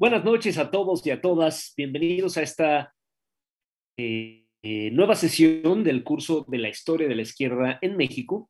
[0.00, 1.74] Buenas noches a todos y a todas.
[1.76, 2.94] Bienvenidos a esta
[3.98, 8.48] eh, eh, nueva sesión del curso de la historia de la izquierda en México.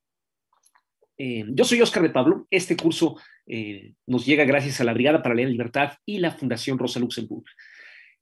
[1.18, 2.46] Eh, yo soy Oscar de Pablo.
[2.52, 3.16] Este curso
[4.06, 7.46] nos llega gracias a la Brigada para en Libertad y la Fundación Rosa Luxemburg.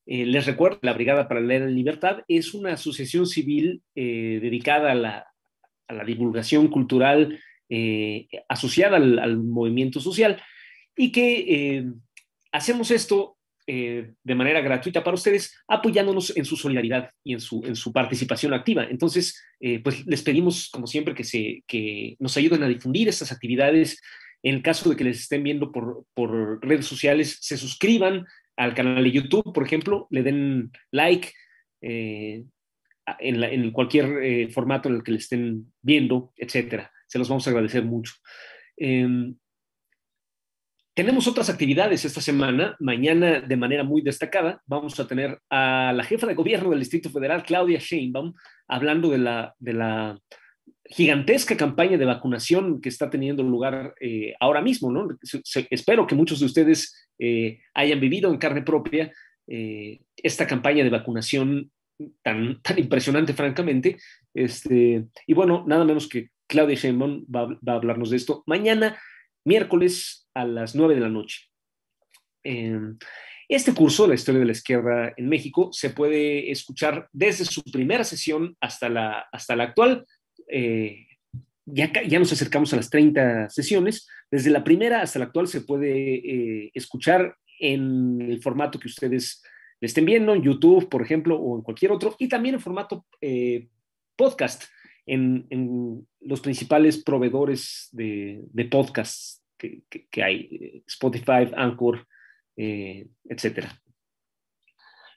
[0.06, 6.68] les recuerdo, la Brigada para en Libertad es una asociación civil dedicada a la, divulgación
[6.68, 7.38] cultural
[8.48, 10.42] asociada al, al, movimiento social
[10.96, 11.92] y que
[12.52, 13.38] hacemos esto
[13.70, 17.92] eh, de manera gratuita para ustedes, apoyándonos en su solidaridad y en su, en su
[17.92, 18.84] participación activa.
[18.84, 23.30] Entonces, eh, pues les pedimos, como siempre, que, se, que nos ayuden a difundir estas
[23.30, 24.00] actividades.
[24.42, 28.24] En el caso de que les estén viendo por, por redes sociales, se suscriban
[28.56, 31.30] al canal de YouTube, por ejemplo, le den like
[31.82, 32.44] eh,
[33.18, 36.90] en, en, cualquier formato en el que le estén viendo, etcétera.
[37.06, 38.14] Se los vamos a agradecer mucho.
[40.98, 42.76] Em, tenemos otras actividades esta semana.
[42.80, 47.08] Mañana, de manera muy destacada, vamos a tener a la jefa de gobierno del Distrito
[47.08, 48.34] Federal, Claudia Sheinbaum,
[48.66, 50.18] hablando de la,
[50.90, 54.90] gigantesca campaña de vacunación que está teniendo lugar eh, ahora mismo.
[55.70, 59.12] espero que muchos de ustedes eh, hayan vivido en carne propia
[59.46, 61.70] eh, esta campaña de vacunación
[62.22, 63.98] tan, impresionante, francamente.
[64.34, 68.42] Este, y bueno, nada menos que Claudia Sheinbaum va a hablarnos de esto.
[68.46, 68.96] Mañana
[69.44, 71.50] miércoles a las 9 de la noche.
[72.44, 72.96] Em,
[73.48, 78.04] este curso, La historia de la izquierda en México, se puede escuchar desde su primera
[78.04, 80.06] sesión hasta la, hasta la actual.
[80.48, 81.06] Eh,
[81.64, 84.06] ya, ya, nos acercamos a las 30 sesiones.
[84.30, 89.42] Desde la primera hasta la actual se puede eh, escuchar en el formato que ustedes
[89.80, 93.68] estén viendo, en YouTube, por ejemplo, o en cualquier otro, y también en formato eh,
[94.16, 94.64] podcast
[95.06, 102.06] en, los principales proveedores de, de podcasts que, hay, Spotify, Anchor,
[102.56, 103.66] eh, etc.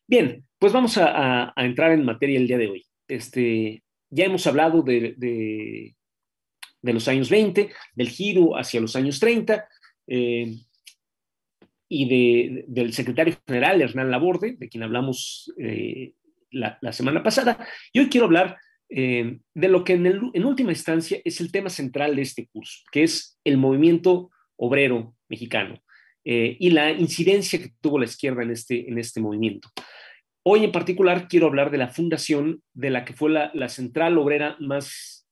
[0.08, 2.86] Bien, pues vamos a, entrar en materia el día de hoy.
[3.08, 5.96] Este, ya hemos hablado de, de,
[6.94, 9.68] los años 20, del giro hacia los años 30,
[10.08, 10.56] eh,
[11.88, 16.14] y de, del secretario general, Hernán Laborde, de quien hablamos eh,
[16.52, 17.66] la, la, semana pasada.
[17.92, 18.58] Y hoy quiero hablar
[18.94, 23.04] eh, de lo que en, última instancia es el tema central de este curso, que
[23.04, 25.82] es el movimiento obrero mexicano
[26.26, 29.70] eh, y la incidencia que tuvo la izquierda en este, en este movimiento.
[30.44, 34.58] Hoy en particular quiero hablar de la fundación de la que fue la, central obrera
[34.60, 35.26] más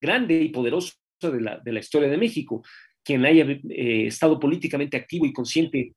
[0.00, 2.64] grande y poderosa de la, historia de México.
[3.04, 5.92] Quien haya eh, estado políticamente activo y consciente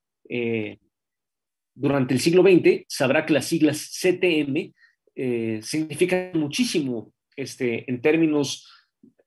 [1.74, 4.74] durante el siglo XX sabrá que las siglas CTM
[5.20, 8.72] eh, significa muchísimo este, en términos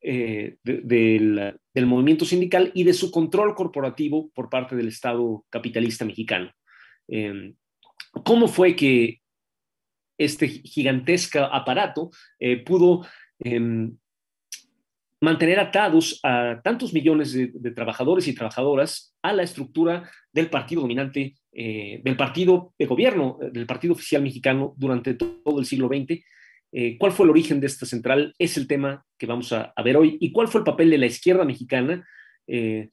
[0.01, 6.53] eh, del, movimiento sindical y de su control corporativo por parte del Estado capitalista mexicano.
[7.09, 7.57] Em,
[8.25, 9.21] ¿Cómo fue que
[10.17, 13.05] este gigantesco aparato eh, pudo
[13.41, 13.97] em,
[15.21, 21.35] mantener atados a tantos millones de, trabajadores y trabajadoras a la estructura del partido dominante
[21.53, 26.23] eh, del partido de gobierno, del partido oficial mexicano durante todo el siglo XX.
[26.73, 28.35] Eh, ¿Cuál fue el origen de esta central?
[28.39, 30.17] Es el tema que vamos a, ver hoy.
[30.21, 32.07] ¿Y cuál fue el papel de la izquierda mexicana,
[32.47, 32.91] eh,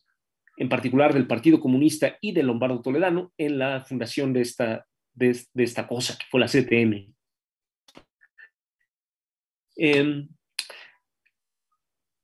[0.57, 5.39] en particular del Partido Comunista y de Lombardo Toledano, en la fundación de esta, de,
[5.55, 7.13] esta cosa que fue la CTM?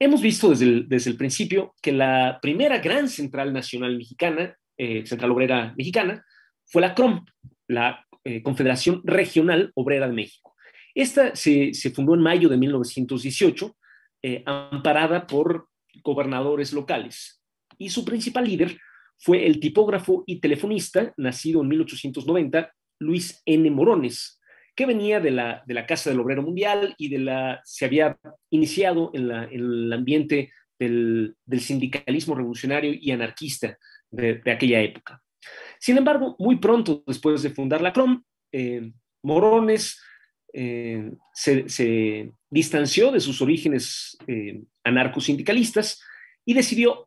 [0.04, 4.56] Em, hemos visto desde el, desde el principio que la primera gran central nacional mexicana
[4.78, 6.26] eh, Central Obrera Mexicana,
[6.66, 7.26] fue la CROM,
[7.68, 10.56] la eh, Confederación Regional Obrera de México.
[10.96, 13.76] Esta se, fundó en mayo de 1918,
[14.24, 15.68] eh, amparada por
[16.04, 17.42] gobernadores locales,
[17.78, 18.80] y su principal líder
[19.20, 23.70] fue el tipógrafo y telefonista, nacido en 1890, Luis N.
[23.70, 24.40] Morones,
[24.76, 28.18] que venía de la, de la Casa del Obrero Mundial y de la, se había
[28.50, 33.78] iniciado en, el ambiente del, sindicalismo revolucionario y anarquista
[34.10, 35.22] de, aquella época.
[35.80, 38.92] Sin embargo, muy pronto después de fundar la CROM, eh,
[39.24, 40.02] Morones
[40.54, 46.02] eh, se, distanció de sus orígenes eh, anarcosindicalistas
[46.46, 47.04] y decidió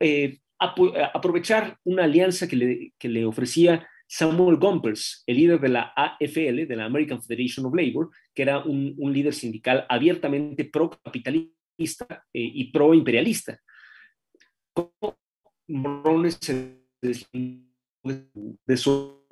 [0.58, 6.66] aprovechar una alianza que le, que le, ofrecía Samuel Gompers, el líder de la AFL,
[6.66, 13.60] de la American Federation of Labor, que era un, líder sindical abiertamente pro-capitalista y pro-imperialista.
[15.68, 16.86] Morones se
[18.66, 19.26] de su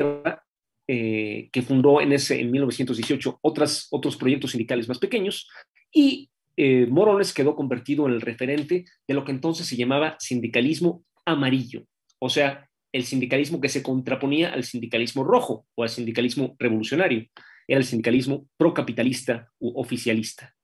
[0.87, 5.49] eh, que fundó en, ese, en 1918 otras, otros proyectos sindicales más pequeños,
[5.93, 11.05] y eh, Morones quedó convertido en el referente de lo que entonces se llamaba sindicalismo
[11.25, 11.87] amarillo,
[12.19, 17.27] o sea, el sindicalismo que se contraponía al sindicalismo rojo o al sindicalismo revolucionario.
[17.67, 20.55] Era el sindicalismo procapitalista u oficialista.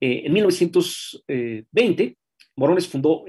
[0.00, 2.16] Eh, en 1920,
[2.56, 3.26] Morones fundó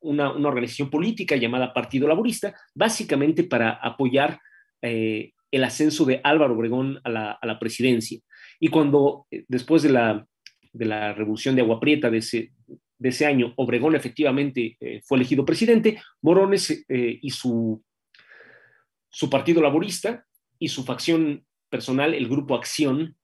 [0.00, 4.40] una, organización política llamada Partido Laborista, básicamente para apoyar
[4.82, 7.08] eh, el ascenso de Álvaro Obregón a
[7.46, 8.18] la, presidencia.
[8.58, 10.26] Y cuando, eh, después de la,
[10.72, 12.52] de la revolución de Agua Prieta de ese,
[12.98, 17.82] de ese año, Obregón efectivamente eh, fue elegido presidente, Morones eh, y su,
[19.08, 20.26] su partido laborista
[20.58, 23.14] y su facción personal, el Grupo Acción,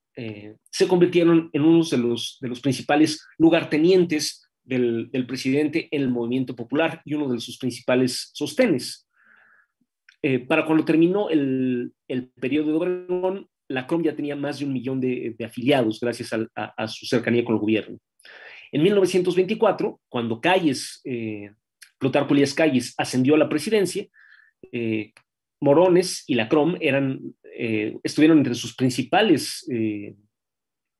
[0.71, 6.09] se convirtieron en uno de los, de los principales lugartenientes del, del, presidente en el
[6.09, 9.05] movimiento popular y uno de sus principales sostenes.
[10.27, 14.65] Eh, para cuando terminó el, el, periodo de Obregón, la CROM ya tenía más de
[14.65, 17.99] un millón de, afiliados gracias a, su cercanía con el gobierno.
[18.75, 21.49] En 1924, cuando Calles, eh,
[21.97, 24.05] Plutarco Elías Calles, ascendió a la presidencia,
[24.73, 25.13] eh,
[25.61, 29.65] Morones y la CROM eh, estuvieron entre sus principales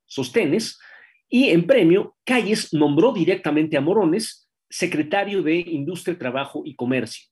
[0.05, 0.79] sostenes,
[1.27, 7.27] y en premio, Calles nombró directamente a Morones secretario de Industria, Trabajo y Comercio.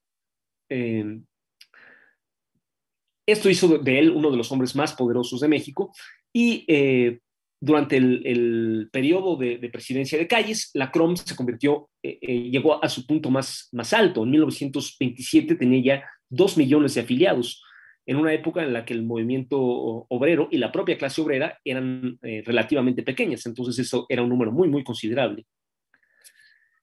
[3.25, 5.93] Esto hizo de él uno de los hombres más poderosos de México
[6.33, 7.21] y eh,
[7.65, 12.89] durante el, periodo de, presidencia de Calles, la CROM se convirtió, eh, eh, llegó a
[12.89, 14.23] su punto más, más alto.
[14.23, 17.63] En 1927 tenía ya dos millones de afiliados,
[18.05, 22.19] en una época en la que el movimiento obrero y la propia clase obrera eran
[22.21, 25.45] relativamente pequeñas, entonces eso era un número muy, muy considerable.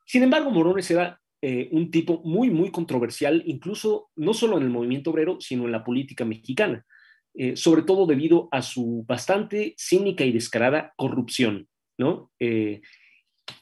[0.07, 4.71] Sin embargo, Morones era eh, un tipo muy, muy controversial, incluso no solo en el
[4.71, 6.85] movimiento obrero, sino en la política mexicana,
[7.35, 11.69] eh, sobre todo debido a su bastante cínica y descarada corrupción,
[11.99, 12.31] ¿no?
[12.39, 12.81] Eh,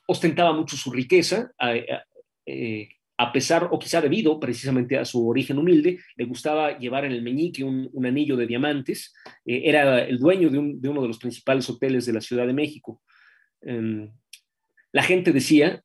[0.07, 6.25] ostentaba mucho su riqueza, a, pesar, o quizá debido precisamente a su origen humilde, le
[6.25, 11.09] gustaba llevar en el meñique un, anillo de diamantes, era el dueño de, uno de
[11.09, 13.03] los principales hoteles de la Ciudad de México.
[13.63, 14.11] Em,
[14.93, 15.83] la gente decía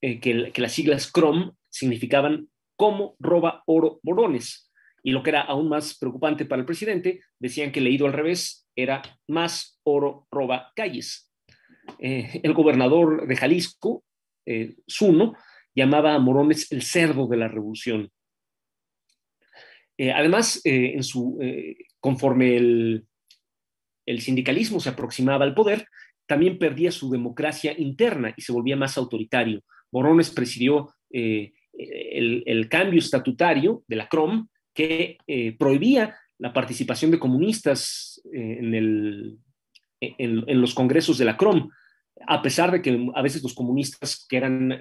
[0.00, 4.69] eh, que, las siglas CROM significaban cómo roba oro Morones.
[5.02, 8.68] Y lo que era aún más preocupante para el presidente, decían que leído al revés
[8.76, 11.32] era más oro roba calles.
[11.98, 14.04] Eh, el gobernador de Jalisco,
[14.46, 15.34] eh, Zuno,
[15.74, 18.10] llamaba a Morones el cerdo de la revolución.
[20.14, 21.38] además, en su,
[22.00, 23.06] conforme el,
[24.06, 25.86] el sindicalismo se aproximaba al poder,
[26.26, 29.62] también perdía su democracia interna y se volvía más autoritario.
[29.90, 37.18] Morones presidió eh, el, cambio estatutario de la CROM que eh, prohibía la participación de
[37.18, 39.44] comunistas eh, en,
[40.00, 41.68] en, los congresos de la CROM,
[42.26, 44.78] a pesar de que a veces los comunistas que eran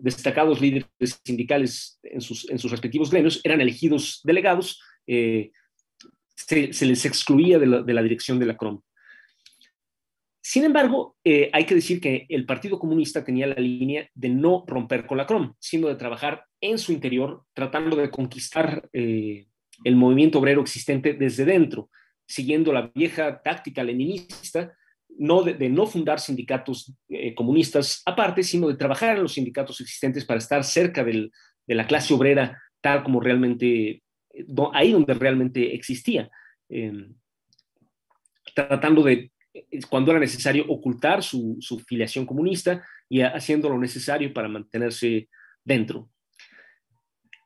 [0.00, 7.58] destacados líderes sindicales en sus, en sus, respectivos gremios eran elegidos delegados, se, les excluía
[7.58, 8.80] de la, de la dirección de la CROM.
[10.42, 14.64] Sin embargo, eh, hay que decir que el Partido Comunista tenía la línea de no
[14.66, 19.46] romper con la CROM, sino de trabajar en su interior, tratando de conquistar eh,
[19.84, 21.90] el movimiento obrero existente desde dentro,
[22.26, 24.74] siguiendo la vieja táctica leninista
[25.18, 30.24] no de, no fundar sindicatos eh, comunistas aparte, sino de trabajar en los sindicatos existentes
[30.24, 31.30] para estar cerca de
[31.66, 34.02] la clase obrera tal como realmente,
[34.72, 36.30] ahí donde realmente existía,
[38.54, 39.30] tratando de
[39.88, 45.28] cuando era necesario ocultar su, filiación comunista y haciendo lo necesario para mantenerse
[45.64, 46.08] dentro.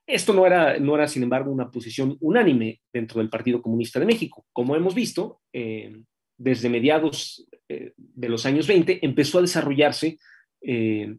[0.06, 4.06] Esto no era, no era, sin embargo, una posición unánime dentro del Partido Comunista de
[4.06, 4.44] México.
[4.52, 5.96] Como hemos visto, eh,
[6.36, 10.18] desde mediados eh, de los años 20 empezó a desarrollarse
[10.60, 11.16] eh,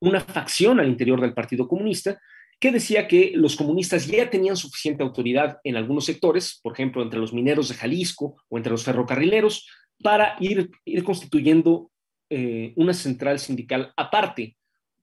[0.00, 2.18] una facción al interior del Partido Comunista
[2.58, 7.18] que decía que los comunistas ya tenían suficiente autoridad en algunos sectores, por ejemplo, entre
[7.18, 9.66] los mineros de Jalisco o entre los ferrocarrileros,
[10.02, 11.90] para ir, ir constituyendo
[12.28, 14.56] eh, una central sindical aparte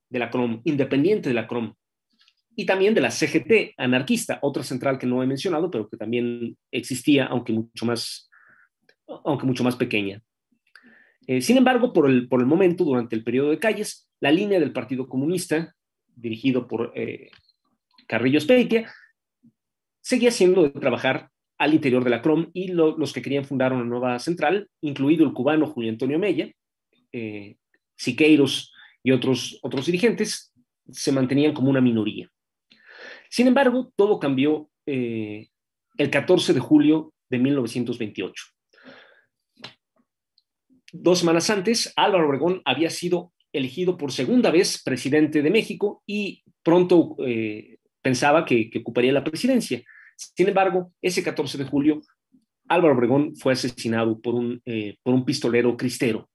[0.10, 1.74] de la CROM, independiente de la CROM,
[2.56, 6.58] y también de la CGT anarquista, otra central que no he mencionado, pero que también
[6.72, 8.30] existía, aunque mucho más,
[9.25, 10.24] aunque mucho más pequeña.
[11.27, 14.60] Eh, sin embargo, por el, por el momento, durante el periodo de Calles, la línea
[14.60, 15.75] del Partido Comunista,
[16.16, 17.30] dirigido por eh,
[18.08, 18.92] Carrillo Speitia,
[20.01, 23.84] seguía siendo de trabajar al interior de la CROM y los que querían fundar una
[23.84, 26.52] nueva central, incluido el cubano Julio Antonio Mella,
[27.12, 27.58] eh,
[27.96, 28.74] Siqueiros
[29.04, 30.54] y otros, otros dirigentes,
[30.90, 32.30] se mantenían como una minoría.
[33.30, 35.50] Sin embargo, todo cambió eh,
[35.98, 38.46] el 14 de julio de 1928.
[40.94, 46.44] Dos semanas antes, Álvaro Obregón había sido elegido por segunda vez presidente de México y
[46.64, 49.82] pronto eh, pensaba que, ocuparía la presidencia.
[50.17, 52.01] Sin embargo, ese 14 de julio,
[52.67, 54.62] Álvaro Obregón fue asesinado por un,
[55.03, 56.29] por un pistolero cristero.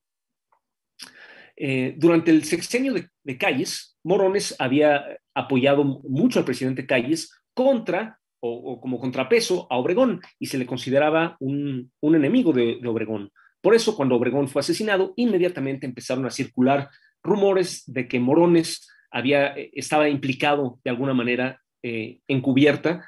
[1.97, 8.99] durante el sexenio de, Calles, Morones había apoyado mucho al presidente Calles contra o, como
[8.99, 13.31] contrapeso a Obregón y se le consideraba un, enemigo de, Obregón.
[13.61, 16.89] Por eso, cuando Obregón fue asesinado, inmediatamente empezaron a circular
[17.23, 23.07] rumores de que Morones había, eh, estaba implicado de alguna manera eh, encubierta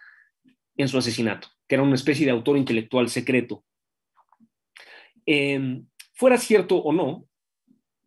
[0.77, 3.63] en su asesinato, que era una especie de autor intelectual secreto.
[5.25, 7.27] Em, fuera cierto o no,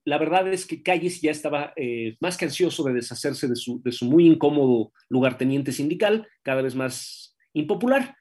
[0.05, 3.83] la verdad es que Calles ya estaba eh, más que ansioso de deshacerse de su,
[3.83, 8.17] de su, muy incómodo lugarteniente sindical, cada vez más impopular.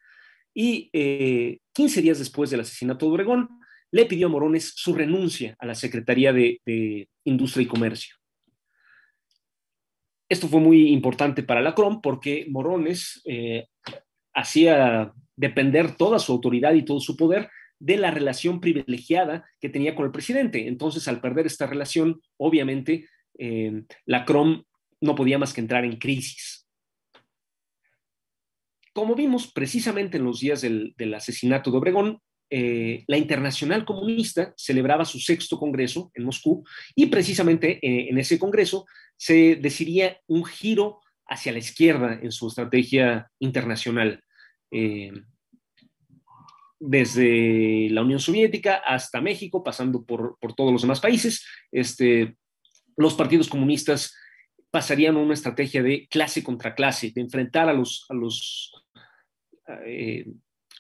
[0.54, 0.90] Y
[1.74, 3.48] 15 días después del asesinato de Obregón,
[3.92, 8.16] le pidió a Morones su renuncia a la Secretaría de, Industria y Comercio.
[10.30, 13.68] Esto fue muy importante para la CROM porque Morones eh,
[14.38, 19.96] hacía depender toda su autoridad y todo su poder de la relación privilegiada que tenía
[19.96, 20.68] con el presidente.
[20.68, 24.64] Entonces, al perder esta relación, obviamente, eh, la CROM
[25.02, 26.68] no podía más que entrar en crisis.
[28.94, 35.04] Como vimos precisamente en los días del asesinato de Obregón, eh, la Internacional Comunista celebraba
[35.04, 36.64] su sexto congreso en Moscú
[36.96, 38.86] y precisamente eh, en ese congreso
[39.18, 44.24] se decidía un giro hacia la izquierda en su estrategia internacional.
[44.72, 45.12] Eh,
[46.80, 52.38] desde la Unión Soviética hasta México, pasando por, todos los demás países, este,
[52.96, 54.16] los partidos comunistas
[54.70, 58.72] pasarían a una estrategia de clase contra clase, de enfrentar a los, a los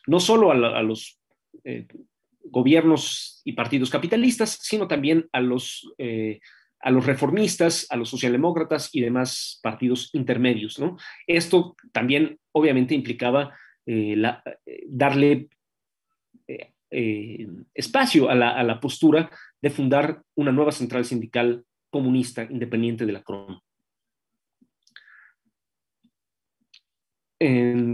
[0.07, 1.19] no solo a, los
[1.63, 1.85] eh,
[2.45, 6.39] gobiernos y partidos capitalistas, sino también a los, eh,
[6.79, 10.79] a los reformistas, a los socialdemócratas y demás partidos intermedios.
[10.79, 10.97] ¿no?
[11.27, 13.55] Esto también obviamente implicaba
[13.87, 14.15] eh,
[14.87, 15.49] darle
[17.73, 19.29] espacio a la, a la, postura
[19.61, 23.59] de fundar una nueva central sindical comunista independiente de la CROM.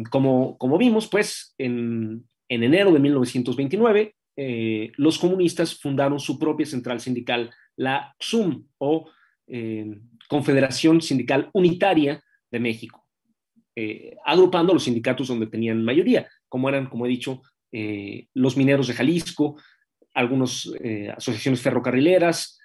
[0.09, 6.65] como, como vimos, pues en, en enero de 1929, eh, los comunistas fundaron su propia
[6.65, 9.09] central sindical, la XUM, o
[9.47, 13.02] eh, Confederación Sindical Unitaria de México,
[13.75, 17.41] eh, agrupando los sindicatos donde tenían mayoría, como eran, como he dicho,
[18.35, 19.59] los mineros de Jalisco,
[20.13, 20.71] algunas
[21.17, 22.59] asociaciones ferrocarrileras,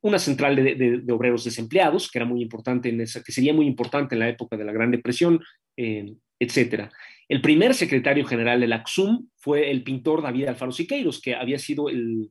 [0.00, 4.16] una central de, obreros desempleados, que era muy importante en esa, que sería muy importante
[4.16, 5.40] en la época de la Gran Depresión,
[5.76, 6.90] etcétera.
[7.28, 11.58] El primer secretario general de la XUM fue el pintor David Alfaro Siqueiros, que había
[11.58, 12.30] sido el,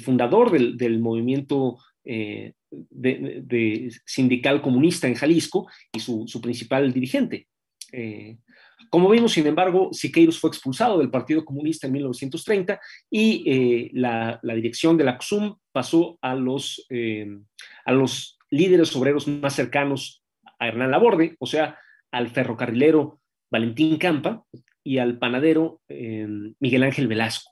[0.00, 7.46] fundador del, movimiento eh, de, sindical comunista en Jalisco y su, principal dirigente.
[7.92, 8.38] Eh,
[8.88, 14.40] como vimos, sin embargo, Siqueiros fue expulsado del Partido Comunista en 1930 y eh, la,
[14.42, 16.86] dirección de la XUM pasó a los,
[17.84, 20.22] a los líderes obreros más cercanos
[20.58, 21.78] a Hernán Laborde, o sea,
[22.10, 24.44] al ferrocarrilero Valentín Campa
[24.84, 26.26] y al panadero eh,
[26.58, 27.50] Miguel Ángel Velasco.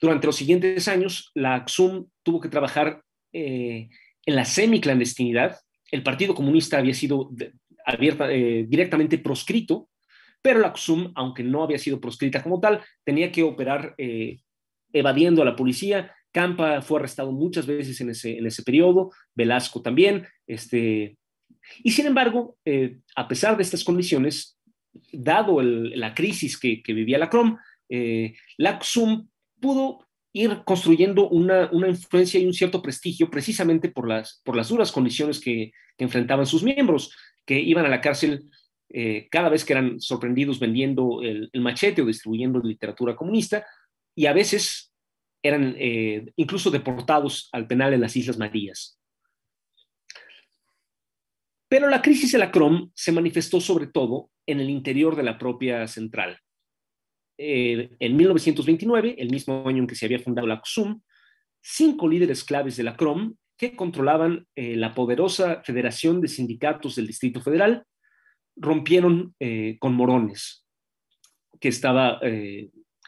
[0.00, 3.88] Durante los siguientes años, la AXUM tuvo que trabajar eh,
[4.26, 5.58] en la semiclandestinidad.
[5.90, 7.30] El Partido Comunista había sido
[7.84, 9.88] abierta, eh, directamente proscrito,
[10.42, 13.94] pero la AXUM, aunque no había sido proscrita como tal, tenía que operar
[14.92, 16.14] evadiendo a la policía.
[16.32, 20.26] Campa fue arrestado muchas veces en ese, en ese periodo, Velasco también.
[20.46, 21.18] Este,
[21.82, 22.56] y sin embargo,
[23.16, 24.58] a pesar de estas condiciones,
[25.12, 27.56] dado la crisis que, vivía la CROM,
[27.88, 29.28] eh, la XUM
[29.60, 34.92] pudo ir construyendo una, influencia y un cierto prestigio precisamente por las, por las duras
[34.92, 38.48] condiciones que, enfrentaban sus miembros, que iban a la cárcel
[38.88, 43.66] eh, cada vez que eran sorprendidos vendiendo el, machete o distribuyendo literatura comunista,
[44.14, 44.94] y a veces
[45.42, 48.98] eran eh, incluso deportados al penal en las Islas Marías.
[51.68, 55.36] Pero la crisis de la CROM se manifestó sobre todo en el interior de la
[55.36, 56.40] propia central.
[57.42, 61.00] Eh, en 1929, el mismo año en que se había fundado la CSUM,
[61.62, 67.06] cinco líderes claves de la CROM que controlaban eh, la poderosa Federación de Sindicatos del
[67.06, 67.84] Distrito Federal
[68.56, 70.66] rompieron eh, con Morones,
[71.58, 72.20] que estaba,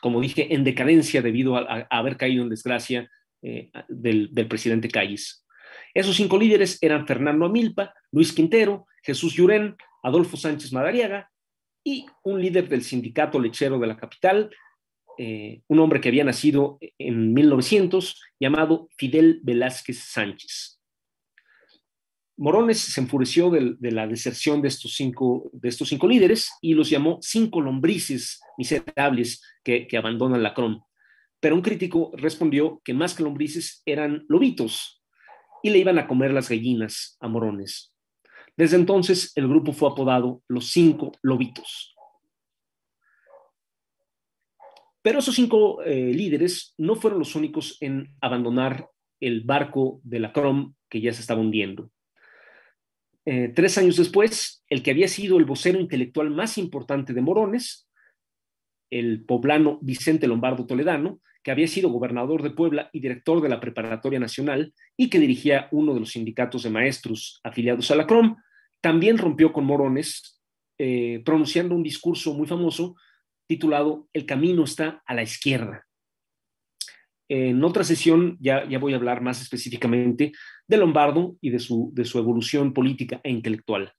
[0.00, 3.10] como dije, en decadencia debido a, haber caído en desgracia
[3.42, 5.46] del, del presidente Calles.
[5.92, 11.31] Esos cinco líderes eran Fernando Amilpa, Luis Quintero, Jesús Llurén, Adolfo Sánchez Madariaga
[11.84, 14.50] y un líder del sindicato lechero de la capital,
[15.18, 20.82] eh, un hombre que había nacido en 1900, llamado Fidel Velázquez Sánchez.
[22.36, 26.88] Morones se enfureció de, la deserción de estos, cinco, de estos cinco líderes y los
[26.88, 30.82] llamó cinco lombrices miserables que, abandonan la CROM.
[31.40, 35.02] Pero un crítico respondió que más que lombrices eran lobitos
[35.62, 37.91] y le iban a comer las gallinas a Morones.
[38.56, 41.94] Desde entonces el grupo fue apodado los cinco lobitos.
[45.02, 48.88] Pero esos cinco eh, líderes no fueron los únicos en abandonar
[49.20, 51.90] el barco de la CROM que ya se estaba hundiendo.
[53.24, 57.88] Eh, tres años después, el que había sido el vocero intelectual más importante de Morones,
[58.90, 63.60] el poblano Vicente Lombardo Toledano, que había sido gobernador de Puebla y director de la
[63.60, 68.36] Preparatoria Nacional y que dirigía uno de los sindicatos de maestros afiliados a la CROM,
[68.80, 70.40] también rompió con Morones,
[70.78, 72.96] eh, pronunciando un discurso muy famoso
[73.46, 75.86] titulado El camino está a la izquierda.
[77.28, 80.32] En otra sesión ya, voy a hablar más específicamente
[80.66, 83.92] de Lombardo y de su, de su evolución política e intelectual.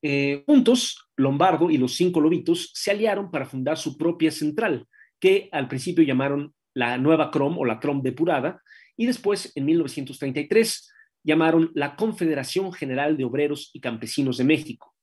[0.00, 4.86] Eh, juntos, Lombardo y los cinco lobitos se aliaron para fundar su propia central,
[5.20, 8.62] que al principio llamaron la Nueva Crom o la Crom Depurada,
[8.96, 14.94] y después, en 1933, llamaron la Confederación General de Obreros y Campesinos de México,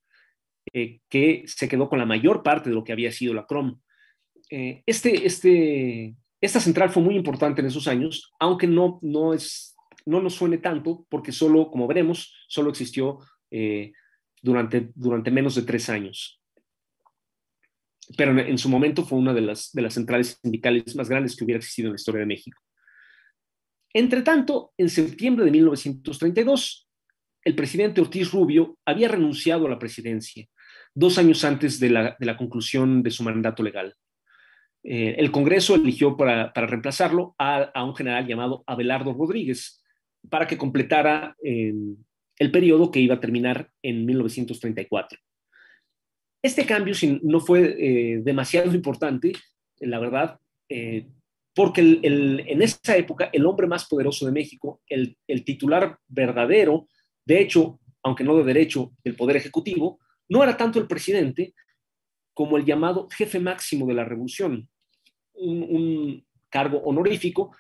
[0.74, 3.80] eh, que se quedó con la mayor parte de lo que había sido la CROM.
[4.50, 9.76] Eh, este, este, esta central fue muy importante en esos años, aunque no, no, es,
[10.06, 13.20] no nos suene tanto, porque solo, como veremos, solo existió
[13.52, 13.94] eh,
[14.42, 16.42] durante, durante menos de tres años.
[18.18, 21.44] Pero en, su momento fue una de las, de las centrales sindicales más grandes que
[21.44, 22.62] hubiera existido en la historia de México.
[23.94, 26.88] Entre tanto, en septiembre de 1932,
[27.44, 30.48] el presidente Ortiz Rubio había renunciado a la presidencia,
[30.94, 33.96] dos años antes de la, conclusión de su mandato legal.
[34.84, 39.82] Eh, el Congreso eligió para, reemplazarlo a, un general llamado Abelardo Rodríguez
[40.30, 45.20] para que completara el periodo que iba a terminar en 1934.
[46.46, 49.34] Este cambio no fue eh, demasiado importante,
[49.80, 51.08] la verdad, eh,
[51.56, 56.88] porque en esa época el hombre más poderoso de México, el, titular verdadero,
[57.26, 59.98] de hecho, aunque no de derecho, del Poder Ejecutivo,
[60.30, 61.56] no era tanto el presidente
[62.36, 64.70] como el llamado jefe máximo de la revolución,
[65.34, 67.58] un, cargo honorífico,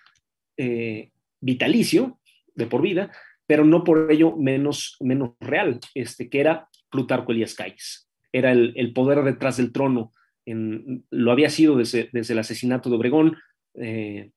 [0.57, 1.09] eh,
[1.41, 2.19] vitalicio,
[2.53, 3.11] de por vida,
[3.47, 8.04] pero no por ello menos, menos real, este, que era Plutarco Elías Calles
[8.37, 10.11] era el, poder detrás del trono.
[10.45, 13.37] Lo había sido desde, el asesinato de Obregón,
[13.75, 14.31] eh,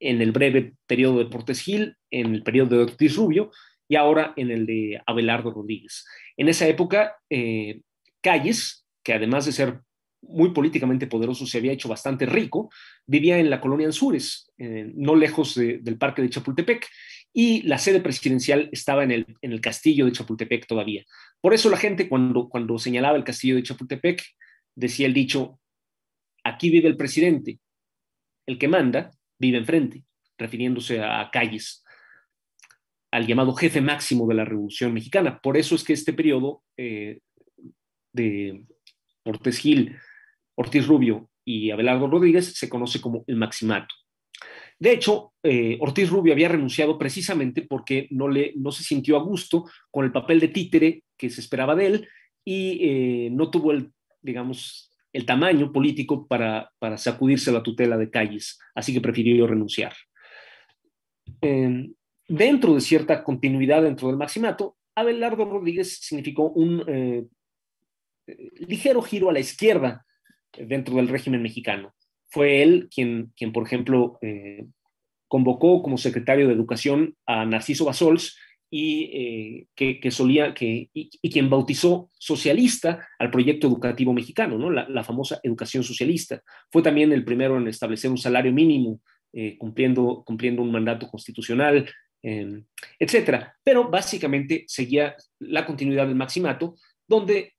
[0.00, 3.50] en el breve periodo de Portes Gil, en el periodo de Ortiz Rubio
[3.88, 6.06] y ahora en el de Abelardo Rodríguez.
[6.36, 7.80] En esa época, eh,
[8.20, 9.80] Calles, que además de ser
[10.22, 12.70] muy políticamente poderoso, se había hecho bastante rico,
[13.04, 16.86] vivía en la colonia Anzures, eh, no lejos del parque de Chapultepec,
[17.32, 21.04] y la sede presidencial estaba en el, en el castillo de Chapultepec todavía.
[21.40, 24.22] Por eso la gente cuando, cuando señalaba el castillo de Chapultepec
[24.74, 25.60] decía el dicho,
[26.44, 27.60] aquí vive el presidente,
[28.46, 30.04] el que manda vive enfrente,
[30.36, 31.84] refiriéndose a calles,
[33.10, 35.40] al llamado jefe máximo de la Revolución Mexicana.
[35.40, 37.20] Por eso es que este periodo eh,
[38.12, 38.64] de
[39.24, 39.96] Ortiz Gil,
[40.54, 43.94] Ortiz Rubio y Abelardo Rodríguez se conoce como el maximato.
[44.78, 50.04] De hecho, eh, Ortiz Rubio había renunciado precisamente porque no, se sintió a gusto con
[50.04, 52.08] el papel de títere que se esperaba de él
[52.44, 58.58] y eh, no tuvo el, digamos, el tamaño político para, sacudirse la tutela de calles,
[58.74, 59.94] así que prefirió renunciar.
[62.28, 67.24] dentro de cierta continuidad dentro del maximato, Abelardo Rodríguez significó un eh,
[68.58, 70.04] ligero giro a la izquierda
[70.56, 71.94] dentro del régimen mexicano
[72.30, 74.66] fue él quien, quien por ejemplo, eh,
[75.28, 78.38] convocó como secretario de Educación a Narciso Basols
[78.70, 84.70] y eh, que, solía, que, y, quien bautizó socialista al proyecto educativo mexicano, ¿no?
[84.70, 86.42] la, famosa educación socialista.
[86.70, 89.00] Fue también el primero en establecer un salario mínimo,
[89.32, 91.88] eh, cumpliendo, cumpliendo un mandato constitucional,
[92.22, 92.62] em,
[92.98, 93.56] etcétera.
[93.64, 97.54] Pero básicamente seguía la continuidad del maximato, donde,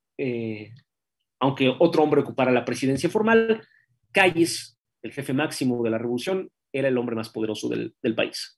[1.39, 3.63] aunque otro hombre ocupara la presidencia formal,
[4.11, 8.57] Calles, el jefe máximo de la revolución, era el hombre más poderoso del, país.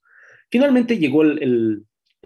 [0.49, 1.85] Finalmente llegó el,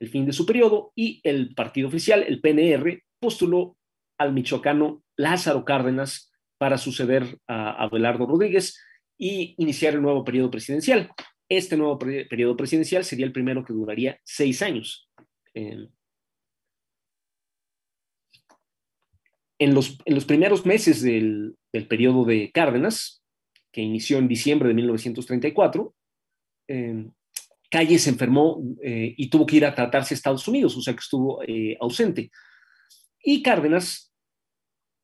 [0.09, 3.77] fin de su periodo y el partido oficial, el PNR, postuló
[4.17, 8.79] al michoacano Lázaro Cárdenas para suceder a Abelardo Rodríguez
[9.17, 11.11] y iniciar el nuevo periodo presidencial.
[11.49, 15.09] Este nuevo periodo presidencial sería el primero que duraría seis años.
[15.53, 15.91] en,
[19.73, 23.23] los, primeros meses del, del periodo de Cárdenas,
[23.71, 25.93] que inició en diciembre de 1934,
[26.67, 27.05] eh,
[27.69, 31.01] Calle se enfermó y tuvo que ir a tratarse a Estados Unidos, o sea que
[31.01, 31.41] estuvo
[31.81, 32.31] ausente.
[33.21, 34.13] Y Cárdenas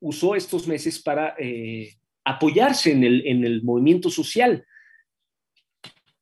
[0.00, 1.36] usó estos meses para
[2.24, 4.64] apoyarse en el, en el movimiento social.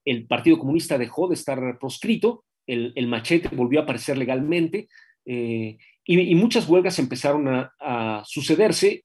[0.04, 4.88] El Partido Comunista dejó de estar proscrito, el, el machete volvió a aparecer legalmente
[5.24, 9.04] eh, y, muchas huelgas empezaron a, sucederse,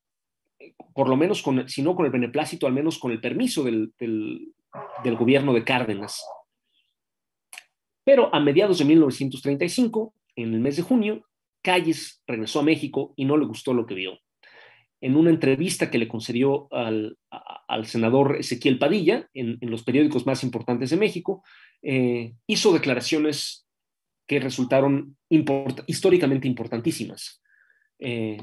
[0.95, 3.93] por lo menos, con, si no con el beneplácito, al menos con el permiso del,
[3.99, 6.25] del, gobierno de Cárdenas.
[8.05, 11.27] Pero a mediados de 1935, en el mes de junio,
[11.61, 14.19] Calles regresó a México y no le gustó lo que vio
[15.05, 17.15] en una entrevista que le concedió al,
[17.83, 21.43] senador Ezequiel Padilla en, los periódicos más importantes de México,
[21.83, 23.67] eh, hizo declaraciones
[24.27, 25.15] que resultaron
[25.85, 27.39] históricamente importantísimas.
[27.99, 28.37] Eh,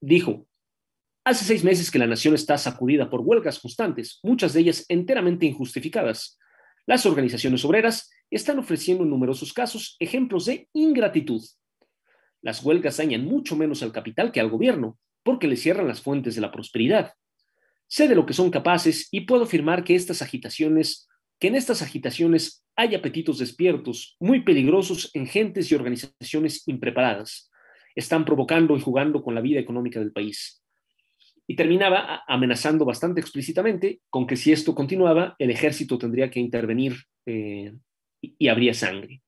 [0.00, 0.46] dijo,
[1.24, 5.46] hace seis meses que la nación está sacudida por huelgas constantes, muchas de ellas enteramente
[5.46, 6.38] injustificadas.
[6.86, 11.42] Las organizaciones obreras están ofreciendo en numerosos casos ejemplos de ingratitud.
[12.42, 16.34] Las huelgas dañan mucho menos al capital que al gobierno, porque le cierran las fuentes
[16.34, 17.14] de la prosperidad.
[17.86, 21.08] Sé de lo que son capaces y puedo afirmar que estas agitaciones,
[21.38, 27.50] que en estas agitaciones hay apetitos despiertos, muy peligrosos en gentes y organizaciones impreparadas.
[27.94, 30.63] Están provocando y jugando con la vida económica del país.
[31.46, 36.94] Y terminaba amenazando bastante explícitamente con que si esto continuaba, el ejército tendría que intervenir
[37.26, 37.74] eh,
[38.22, 39.20] y habría sangre.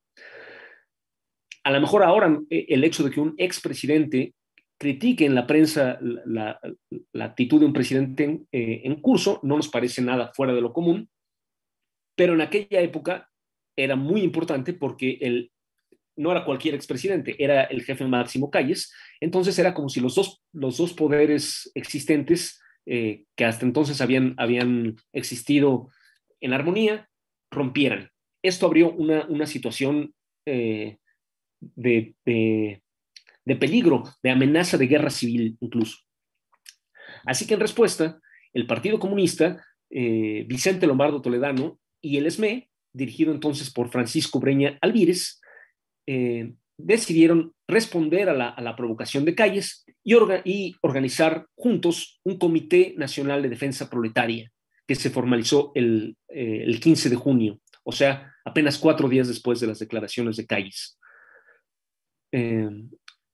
[1.65, 4.35] A lo mejor ahora eh, el hecho de que un expresidente
[4.79, 6.61] critique en la prensa la,
[7.21, 11.09] actitud de un presidente eh, en, curso, no nos parece nada fuera de lo común,
[12.15, 13.31] pero en aquella época
[13.77, 15.51] era muy importante porque él
[16.17, 20.43] no era cualquier expresidente, era el jefe máximo Calles, entonces era como si los dos,
[20.53, 25.89] los dos poderes existentes eh, que hasta entonces habían, habían existido
[26.41, 27.09] en armonía
[27.51, 28.11] rompieran.
[28.43, 30.15] Esto abrió una, una situación
[30.47, 30.99] eh,
[31.61, 32.15] de
[33.47, 35.99] de peligro, de amenaza de guerra civil incluso.
[37.25, 38.21] Así que en respuesta,
[38.53, 44.79] el Partido Comunista, eh, Vicente Lombardo Toledano y el ESME, dirigido entonces por Francisco Breña
[44.81, 45.41] Alvírez,
[46.07, 53.49] eh, decidieron responder a la, provocación de calles y, organizar juntos un Comité Nacional de
[53.49, 54.51] Defensa Proletaria
[54.87, 59.67] que se formalizó el, 15 eh, de junio, o sea, apenas cuatro días después de
[59.67, 60.99] las declaraciones de calles.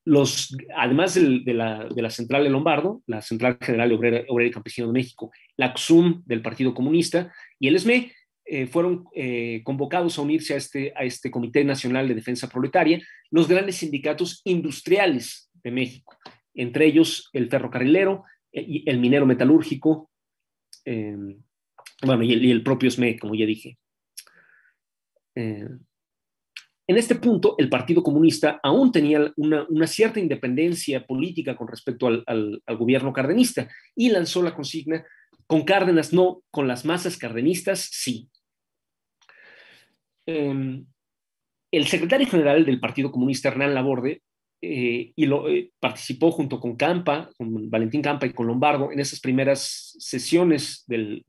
[0.05, 5.31] Los, además de, la, Central de Lombardo, la Central General Obrera, y Campesino de México,
[5.57, 8.13] la XUM del Partido Comunista y el ESME,
[8.45, 13.01] eh, fueron eh, convocados a unirse a este, a este Comité Nacional de Defensa Proletaria
[13.31, 16.17] los grandes sindicatos industriales de México,
[16.55, 20.11] entre ellos el ferrocarrilero, eh, y el minero metalúrgico,
[20.85, 23.79] bueno, y el, propio SME, como ya dije.
[26.93, 32.63] En este punto, el Partido Comunista aún tenía una, cierta independencia política con respecto al,
[32.77, 35.05] gobierno cardenista y lanzó la consigna,
[35.47, 38.29] con Cárdenas no, con las masas cardenistas sí.
[40.27, 40.87] Em,
[41.73, 44.23] el secretario general del Partido Comunista, Hernán Laborde,
[44.65, 49.01] eh, y lo, eh, participó junto con Campa, con Valentín Campa y con Lombardo en
[49.01, 51.25] esas primeras sesiones del,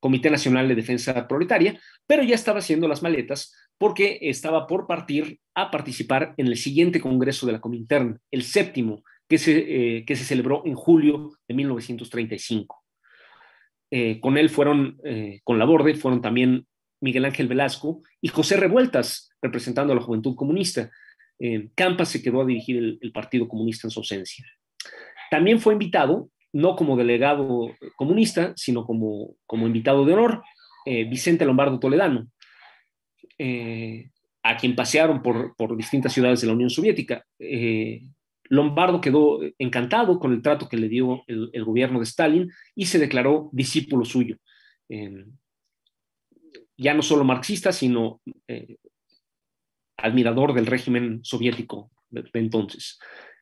[0.00, 5.40] Comité Nacional de Defensa Proletaria, pero ya estaba haciendo las maletas porque estaba por partir
[5.56, 9.56] a participar en el siguiente Congreso de la Comintern, el séptimo, que se,
[9.98, 12.77] eh, que se celebró en julio de 1935.
[13.90, 16.66] Eh, con él fueron, eh, con la borde, fueron también
[17.00, 20.90] Miguel Ángel Velasco y José Revueltas, representando a la Juventud Comunista.
[21.76, 24.44] Campa se quedó a dirigir el, Partido Comunista en su ausencia.
[25.30, 30.42] También fue invitado, no como delegado comunista, sino como, como invitado de honor,
[30.84, 32.28] Vicente Lombardo Toledano,
[33.38, 34.10] eh,
[34.42, 37.24] a quien pasearon por, distintas ciudades de la Unión Soviética.
[38.48, 42.86] Eh, Lombardo quedó encantado con el trato que le dio el, gobierno de Stalin y
[42.86, 44.36] se declaró discípulo suyo.
[46.76, 48.76] ya no solo marxista, sino eh,
[49.96, 52.98] admirador del régimen soviético de, entonces.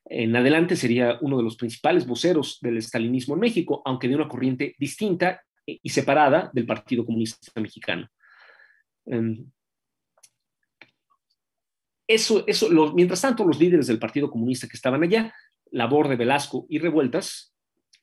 [0.09, 4.27] En adelante sería uno de los principales voceros del estalinismo en México, aunque de una
[4.27, 8.09] corriente distinta y separada del Partido Comunista Mexicano.
[12.07, 15.33] Eso, eso, mientras tanto, los líderes del Partido Comunista que estaban allá,
[15.71, 17.53] Labor de Velasco y Revueltas,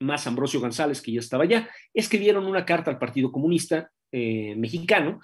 [0.00, 5.20] más Ambrosio González, que ya estaba allá, escribieron una carta al Partido Comunista eh, mexicano,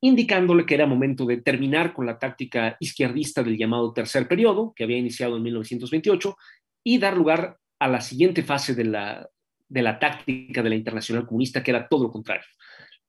[0.00, 4.84] indicándole que era momento de terminar con la táctica izquierdista del llamado tercer periodo, que
[4.84, 6.36] había iniciado en 1928,
[6.84, 9.28] y dar lugar a la siguiente fase de la,
[9.68, 12.44] de la táctica de la Internacional Comunista, que era todo lo contrario,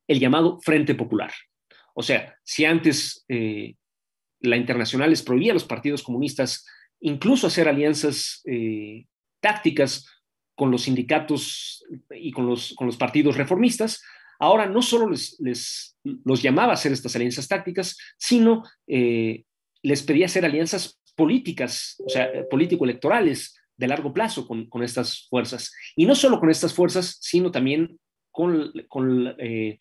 [0.07, 1.31] el llamado Frente Popular.
[1.93, 3.75] O sea, si antes eh,
[4.39, 6.65] la internacional les prohibía a los partidos comunistas
[6.99, 9.05] incluso hacer alianzas eh,
[9.39, 10.07] tácticas
[10.55, 14.01] con los sindicatos y con los, con los partidos reformistas,
[14.39, 19.43] ahora no solo les, les, los llamaba a hacer estas alianzas tácticas, sino eh,
[19.83, 25.71] les pedía hacer alianzas políticas, o sea, político-electorales de largo plazo con, con, estas fuerzas.
[25.95, 27.99] Y no solo con estas fuerzas, sino también
[28.31, 29.77] con, con eh,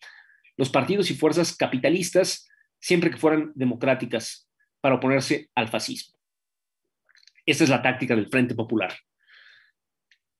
[0.55, 2.47] los partidos y fuerzas capitalistas,
[2.79, 4.46] siempre que fueran democráticas,
[4.87, 6.17] para oponerse al fascismo.
[7.45, 8.95] Esta es la táctica del Frente Popular.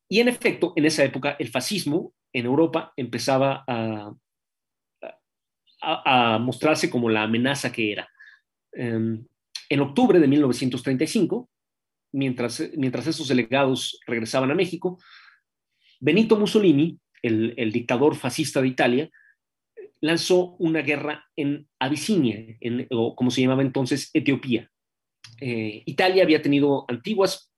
[0.08, 4.14] Y en efecto, en esa época, el fascismo en Europa empezaba a,
[6.40, 8.10] mostrarse como la amenaza que era.
[8.72, 9.28] Um,
[9.68, 11.50] en octubre de 1935,
[12.14, 14.98] mientras, mientras esos delegados regresaban a México,
[16.00, 19.10] Benito Mussolini, el dictador fascista de Italia,
[20.02, 22.58] lanzó una guerra en Abisinia,
[22.92, 24.70] o como se llamaba entonces, Etiopía.
[25.42, 27.52] Eh, Italia había tenido antiguas,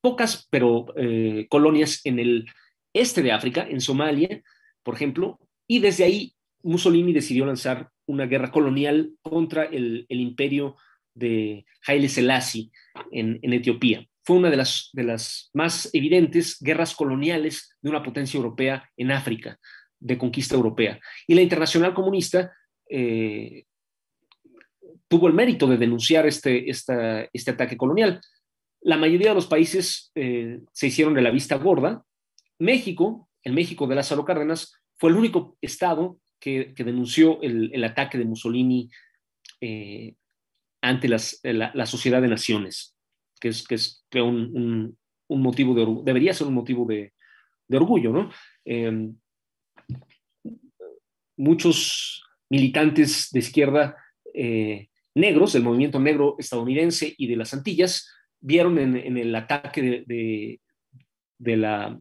[0.00, 2.46] pocas, pero eh, colonias en el
[2.92, 4.42] este de África, en Somalia,
[4.82, 10.76] por ejemplo, y desde ahí Mussolini decidió lanzar una guerra colonial contra el, imperio
[11.14, 12.70] de Haile Selassie
[13.10, 14.06] en, en, Etiopía.
[14.24, 19.10] Fue una de las, de las más evidentes guerras coloniales de una potencia europea en
[19.10, 19.58] África,
[20.02, 20.98] de conquista europea.
[21.26, 22.52] Y la Internacional Comunista
[22.88, 23.64] eh,
[25.08, 28.20] tuvo el mérito de denunciar este, esta, este ataque colonial.
[28.80, 32.04] La mayoría de los países eh, se hicieron de la vista gorda.
[32.58, 37.84] México, el México de Lázaro Cárdenas, fue el único estado que, que denunció el, el,
[37.84, 38.90] ataque de Mussolini
[39.60, 40.14] eh,
[40.80, 42.96] ante las, la, la, Sociedad de Naciones,
[43.40, 44.96] que es, que es un,
[45.28, 47.12] un, motivo de debería ser un motivo de,
[47.68, 48.30] de orgullo, ¿no?
[51.36, 53.96] Muchos militantes de izquierda
[54.34, 58.08] eh, negros, del movimiento negro estadounidense y de las Antillas,
[58.40, 61.98] vieron en, el ataque de, la,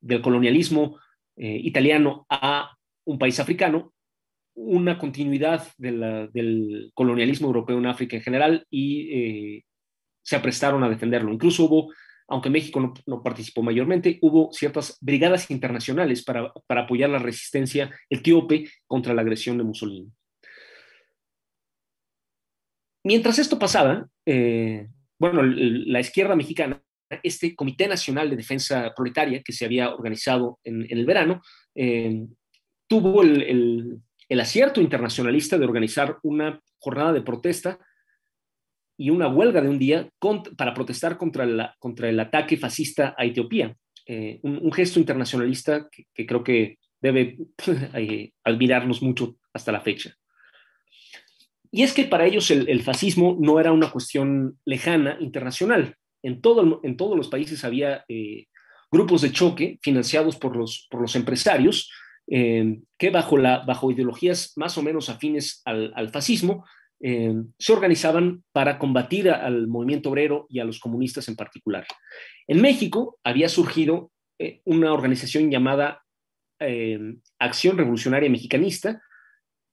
[0.00, 0.98] del colonialismo
[1.36, 3.92] eh, italiano a un país africano
[4.58, 9.64] una continuidad del colonialismo europeo en África en general y eh,
[10.22, 11.32] se aprestaron a defenderlo.
[11.32, 11.92] Incluso hubo,
[12.28, 18.68] aunque México no, participó mayormente, hubo ciertas brigadas internacionales para, para, apoyar la resistencia etíope
[18.86, 20.10] contra la agresión de Mussolini.
[23.04, 24.88] Mientras esto pasaba, eh,
[25.18, 26.82] bueno, la izquierda mexicana,
[27.22, 31.40] este Comité Nacional de Defensa Proletaria que se había organizado en, el verano,
[31.74, 32.26] eh,
[32.86, 37.78] tuvo el el acierto internacionalista de organizar una jornada de protesta
[38.98, 40.10] y una huelga de un día
[40.56, 43.74] para protestar contra, contra el ataque fascista a Etiopía.
[44.04, 47.38] Eh, un, gesto internacionalista que, creo que debe
[47.94, 50.14] eh, admirarnos mucho hasta la fecha.
[51.70, 55.94] Y es que para ellos el, fascismo no era una cuestión lejana internacional.
[56.22, 58.46] En, todo, en todos los países había eh,
[58.90, 61.92] grupos de choque financiados por los, por los empresarios
[62.26, 66.64] eh, que bajo, la, bajo ideologías más o menos afines al fascismo,
[67.00, 71.86] eh, se organizaban para combatir al movimiento obrero y a los comunistas en particular.
[72.48, 76.02] En México había surgido eh, una organización llamada
[76.58, 76.98] eh,
[77.38, 79.00] Acción Revolucionaria Mexicanista,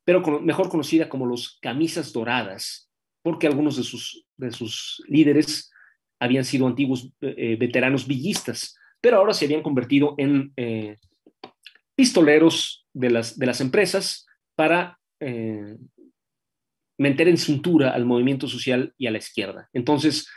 [0.04, 2.92] pero mejor conocida como los Camisas Doradas,
[3.24, 5.72] porque algunos de sus, de sus líderes
[6.20, 10.54] habían sido antiguos veteranos villistas, pero ahora se habían convertido en
[11.96, 15.00] pistoleros de las, de las empresas para
[16.98, 19.70] meter en cintura al movimiento social y a la izquierda.
[19.74, 20.28] Entonces,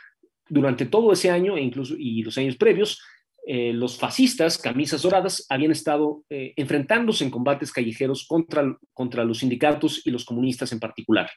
[0.49, 3.03] durante todo ese año e incluso y los años previos,
[3.47, 9.39] eh, los fascistas, camisas doradas, habían estado eh, enfrentándose en combates callejeros contra, contra los
[9.39, 11.31] sindicatos y los comunistas en particular.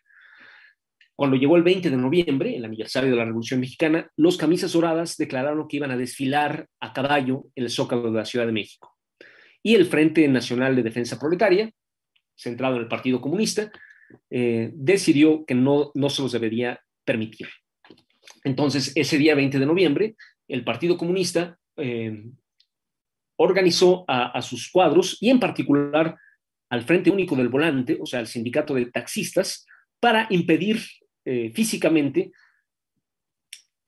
[1.16, 5.18] Cuando llegó el 20 de noviembre, el aniversario de la Revolución Mexicana, los camisas doradas
[5.18, 8.98] declararon que iban a desfilar a caballo en el Zócalo de la Ciudad de México
[9.64, 11.72] y el Frente Nacional de Defensa Proletaria,
[12.36, 13.72] centrado en el Partido Comunista,
[14.30, 17.48] eh, decidió que no, no se los debería permitir.
[18.44, 20.16] Entonces, ese día 20 de noviembre,
[20.48, 22.24] el Partido Comunista eh,
[23.38, 26.16] organizó a, sus cuadros y en particular
[26.70, 29.66] al Frente Único del Volante, o sea, al sindicato de taxistas,
[30.00, 30.80] para impedir
[31.26, 32.32] eh, físicamente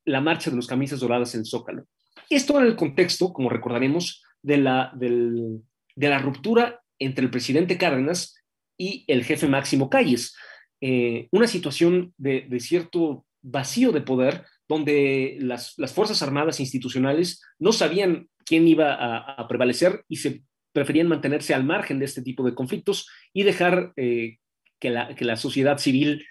[0.05, 1.86] la marcha de los camisas doradas en Zócalo.
[2.29, 8.42] Esto en el contexto, como recordaremos, de la, de la ruptura entre el presidente Cárdenas
[8.84, 10.36] y el jefe máximo Calles.
[10.82, 17.41] Eh, una situación de, de, cierto vacío de poder donde las, las, Fuerzas Armadas institucionales
[17.60, 20.43] no sabían quién iba a, a, prevalecer y se
[20.74, 24.39] preferían mantenerse al margen de este tipo de conflictos y dejar eh,
[24.80, 26.26] que, la, sociedad civil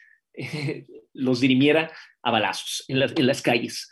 [1.14, 1.90] los dirimiera
[2.22, 3.90] a balazos en, las calles.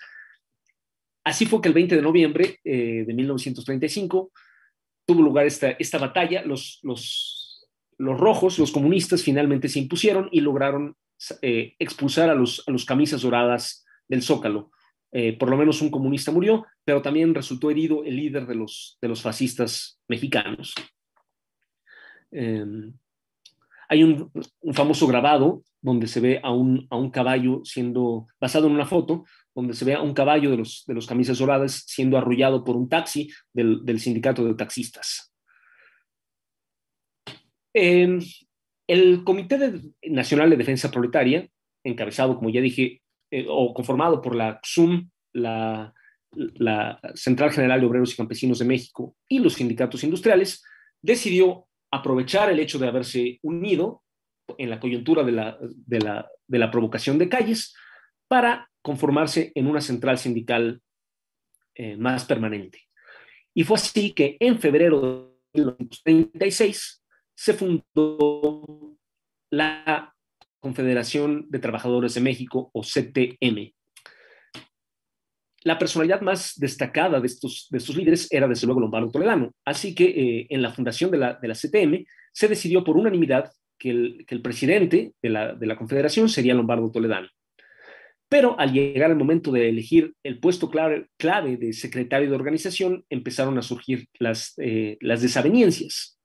[1.25, 4.31] Así fue que el 20 de noviembre de 1935
[5.07, 6.43] tuvo lugar esta, esta batalla.
[6.43, 7.40] Los, los,
[8.01, 10.97] los rojos, los comunistas, finalmente se impusieron y lograron
[11.43, 14.71] eh, expulsar a los, camisas doradas del Zócalo.
[15.13, 19.23] Eh, por lo menos un comunista murió, pero también resultó herido el líder de los,
[19.23, 20.75] fascistas mexicanos.
[22.31, 22.95] Em,
[23.91, 24.31] hay un,
[24.73, 29.85] famoso grabado donde se ve a un, caballo siendo, basado en una foto, donde se
[29.85, 34.43] ve a un caballo de los, camisas doradas siendo arrullado por un taxi del sindicato
[34.47, 35.30] de taxistas.
[37.73, 41.49] El Comité Nacional de Defensa Proletaria,
[41.85, 45.95] encabezado, como ya dije, eh, o conformado por la XUM, la,
[47.15, 50.63] Central General de Obreros y Campesinos de México y los sindicatos industriales,
[51.03, 54.03] decidió aprovechar el hecho de haberse unido
[54.59, 57.75] en la coyuntura de la, de la, provocación de calles
[58.29, 60.81] para conformarse en una central sindical
[61.75, 62.83] eh, más permanente.
[63.55, 67.00] Y fue así que en febrero de 1936
[67.41, 68.99] se fundó
[69.51, 70.15] la
[70.61, 73.73] Confederación de Trabajadores de México, o CTM.
[75.63, 79.95] La personalidad más destacada de estos, de estos líderes era desde luego Lombardo Toledano, así
[79.95, 83.89] que eh, en la fundación de la, de la, CTM se decidió por unanimidad que
[83.89, 87.29] el, que el presidente de la, de la Confederación sería Lombardo Toledano.
[88.29, 93.07] Pero al llegar el momento de elegir el puesto clave, clave de secretario de organización,
[93.09, 96.20] empezaron a surgir las, eh, las desavenencias.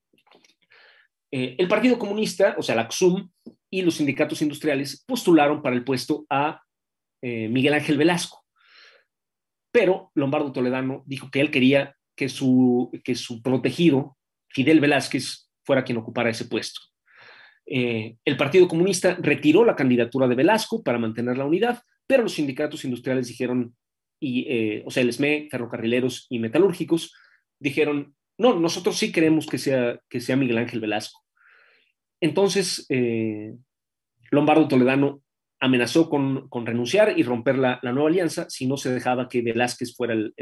[1.37, 3.29] Eh, el Partido Comunista, o sea, la XUM
[3.69, 6.61] y los sindicatos industriales postularon para el puesto a
[7.21, 8.45] eh, Miguel Ángel Velasco.
[9.69, 12.89] Pero Lombardo Toledano dijo que él quería que su,
[13.43, 14.15] protegido,
[14.47, 16.79] Fidel Velázquez, fuera quien ocupara ese puesto.
[17.65, 22.35] Eh, el Partido Comunista retiró la candidatura de Velasco para mantener la unidad, pero los
[22.35, 23.75] sindicatos industriales dijeron,
[24.21, 27.13] y, o sea, el SME, ferrocarrileros y metalúrgicos,
[27.59, 31.24] dijeron, no, nosotros sí queremos que sea, que sea Miguel Ángel Velasco.
[32.21, 33.55] Entonces, eh,
[34.31, 35.21] Lombardo Toledano
[35.59, 40.13] amenazó con, renunciar y romper la, nueva alianza si no se dejaba que Velázquez fuera
[40.13, 40.33] el,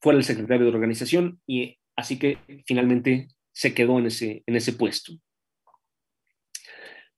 [0.00, 4.72] fuera el secretario de organización y así que finalmente se quedó en ese, en ese
[4.72, 5.12] puesto.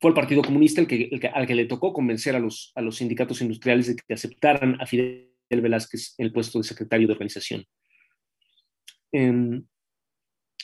[0.00, 2.96] Fue el Partido Comunista el que, al que le tocó convencer a los, a los
[2.96, 7.64] sindicatos industriales de que aceptaran a Fidel Velázquez el puesto de secretario de organización.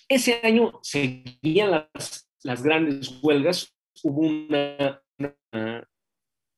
[0.08, 5.00] Ese año seguían las, grandes huelgas, hubo una,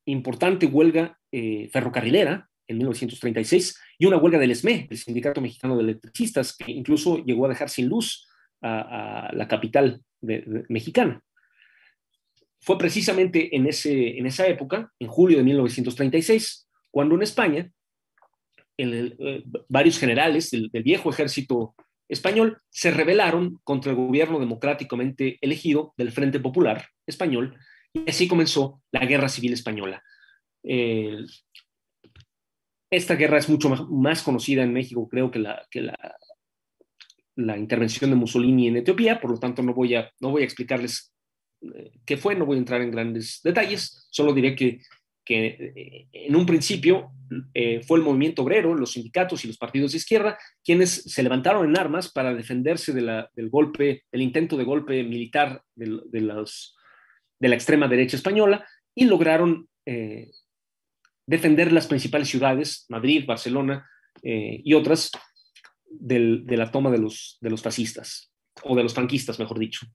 [0.06, 5.82] importante huelga eh, ferrocarrilera en 1936 y una huelga del ESME, el Sindicato Mexicano de
[5.82, 8.28] Electricistas, que incluso llegó a dejar sin luz
[8.62, 10.02] a, la capital
[10.68, 11.22] mexicana.
[12.60, 17.70] Fue precisamente en esa época, en julio de 1936, cuando en España
[18.78, 21.74] eh, varios generales del, viejo ejército
[22.08, 27.58] español se rebelaron contra el gobierno democráticamente elegido del Frente Popular español
[27.92, 30.02] y así comenzó la Guerra Civil Española.
[32.90, 35.96] esta guerra es mucho más, conocida en México, creo, que la, que la,
[37.36, 40.44] la, intervención de Mussolini en Etiopía, por lo tanto no voy a, no voy a
[40.44, 41.12] explicarles
[41.62, 44.80] eh, qué fue, no voy a entrar en grandes detalles, solo diré que
[45.26, 47.10] que eh, en un principio
[47.52, 51.68] eh, fue el movimiento obrero, los sindicatos y los partidos de izquierda quienes se levantaron
[51.68, 57.88] en armas para defenderse del golpe, del intento de golpe militar de, de la extrema
[57.88, 58.64] derecha española
[58.94, 60.30] y lograron eh,
[61.26, 63.86] defender las principales ciudades, Madrid, Barcelona
[64.22, 65.10] y otras,
[65.88, 68.32] de la toma de los, de los fascistas,
[68.64, 69.86] o de los franquistas, mejor dicho,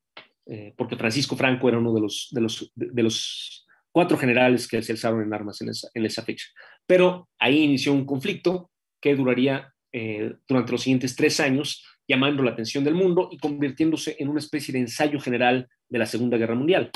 [0.77, 5.33] porque Francisco Franco era uno de los, de los cuatro generales que se alzaron en
[5.33, 6.47] armas en esa, fecha.
[6.85, 8.71] Pero ahí inició un conflicto
[9.01, 14.15] que duraría eh, durante los siguientes tres años, llamando la atención del mundo y convirtiéndose
[14.19, 16.91] en una especie de ensayo general de la Segunda Guerra Mundial.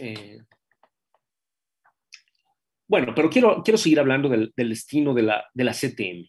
[0.00, 0.38] Eh,
[2.86, 6.28] bueno, pero quiero, quiero seguir hablando del, destino de la, de la, CTM.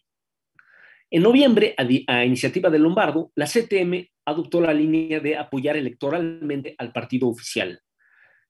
[1.10, 6.92] En noviembre, a, iniciativa de Lombardo, la CTM adoptó la línea de apoyar electoralmente al
[6.92, 7.80] partido oficial.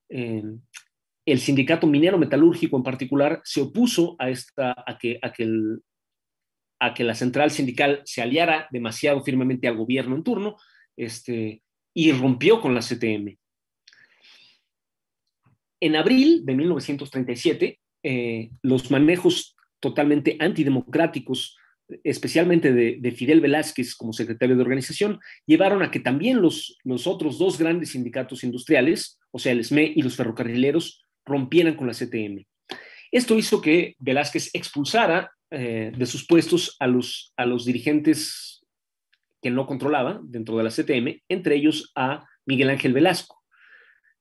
[0.09, 0.43] Eh,
[1.27, 4.29] el sindicato minero metalúrgico en particular se opuso a,
[4.99, 5.79] que, a, que
[6.79, 10.57] a que la central sindical se aliara demasiado firmemente al gobierno en turno
[10.97, 11.63] este,
[11.93, 13.37] y rompió con la CTM.
[15.81, 21.57] En abril de 1937, eh, los manejos totalmente antidemocráticos
[22.03, 27.39] especialmente de, Fidel Velázquez como secretario de organización, llevaron a que también los, los otros
[27.39, 32.47] dos grandes sindicatos industriales, o sea, el SME y los ferrocarrileros, rompieran con la CTM.
[33.11, 38.65] Esto hizo que Velázquez expulsara eh, de sus puestos a los, a los dirigentes
[39.43, 43.43] que no controlaba dentro de la CTM, entre ellos a Miguel Ángel Velasco,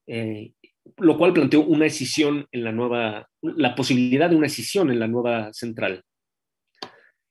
[0.07, 0.51] eh,
[0.97, 5.07] lo cual planteó una decisión en la nueva, la posibilidad de una decisión en la
[5.07, 6.03] nueva central.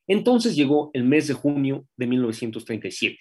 [0.06, 3.18] Entonces llegó el mes de junio de 1937.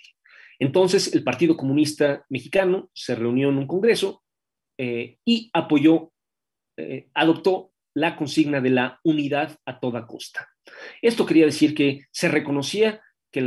[0.60, 4.24] Entonces el Partido Comunista Mexicano se reunió en un congreso
[4.78, 6.13] eh, y apoyó,
[6.78, 10.50] eh, adoptó la consigna de la unidad a toda costa.
[11.02, 13.02] Esto quería decir que se reconocía
[13.32, 13.42] que,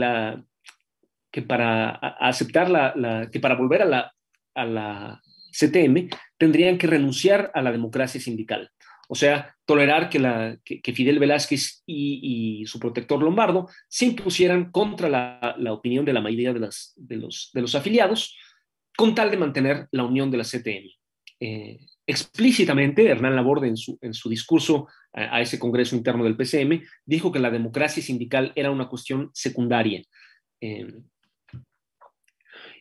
[1.47, 5.23] para aceptar la, que para volver a la,
[5.59, 8.71] CTM tendrían que renunciar a la democracia sindical.
[9.09, 16.05] O sea, tolerar que, Fidel Velázquez y, su protector Lombardo se impusieran contra la, opinión
[16.05, 18.37] de la mayoría de, los, afiliados,
[18.97, 20.91] con tal de mantener la unión de la CTM.
[21.41, 26.83] Eh, explícitamente, Hernán Laborde, en su, en su discurso a, ese Congreso interno del PCM,
[27.05, 30.03] dijo que la democracia sindical era una cuestión secundaria.
[30.61, 30.87] Eh,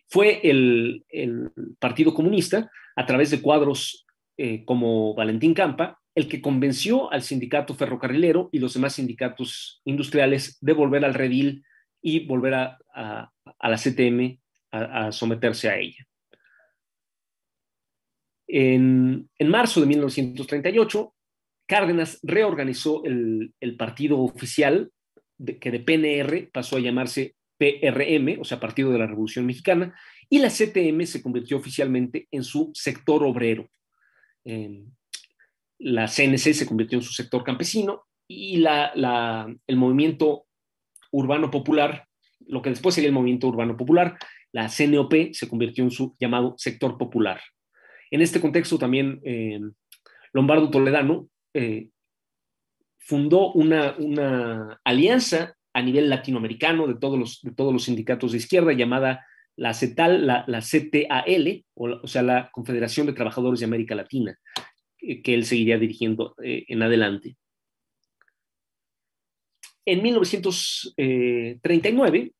[0.08, 4.06] fue el, el, Partido Comunista, a través de cuadros
[4.38, 10.58] eh, como Valentín Campa, el que convenció al sindicato ferrocarrilero y los demás sindicatos industriales
[10.62, 11.64] de volver al redil
[12.02, 14.40] y volver a, la CTM
[14.72, 16.06] a, someterse a ella.
[18.48, 21.14] En, marzo de 1938,
[21.68, 24.92] Cárdenas reorganizó el, partido oficial,
[25.60, 29.96] que de PNR pasó a llamarse PRM, o sea, Partido de la Revolución Mexicana,
[30.30, 33.70] y la CTM se convirtió oficialmente en su sector obrero
[35.80, 40.46] la CNC se convirtió en su sector campesino y el movimiento
[41.12, 42.08] urbano popular,
[42.48, 44.18] lo que después sería el movimiento urbano popular,
[44.52, 47.42] la CNOP se convirtió en su llamado sector popular.
[48.12, 49.60] En este contexto también eh,
[50.34, 51.90] Lombardo Toledano eh,
[52.98, 58.72] fundó una, alianza a nivel latinoamericano de todos los, de todos los sindicatos de izquierda
[58.74, 59.26] llamada
[59.58, 64.38] la CETAL, la, CTAL, o sea, la Confederación de Trabajadores de América Latina,
[64.98, 67.38] que él seguiría dirigiendo eh, en adelante.
[69.86, 72.34] En 1939,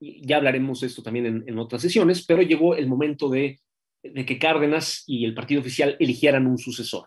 [0.00, 3.60] ya hablaremos de esto también en, otras sesiones, pero llegó el momento de,
[4.02, 7.06] que Cárdenas y el partido oficial eligieran un sucesor.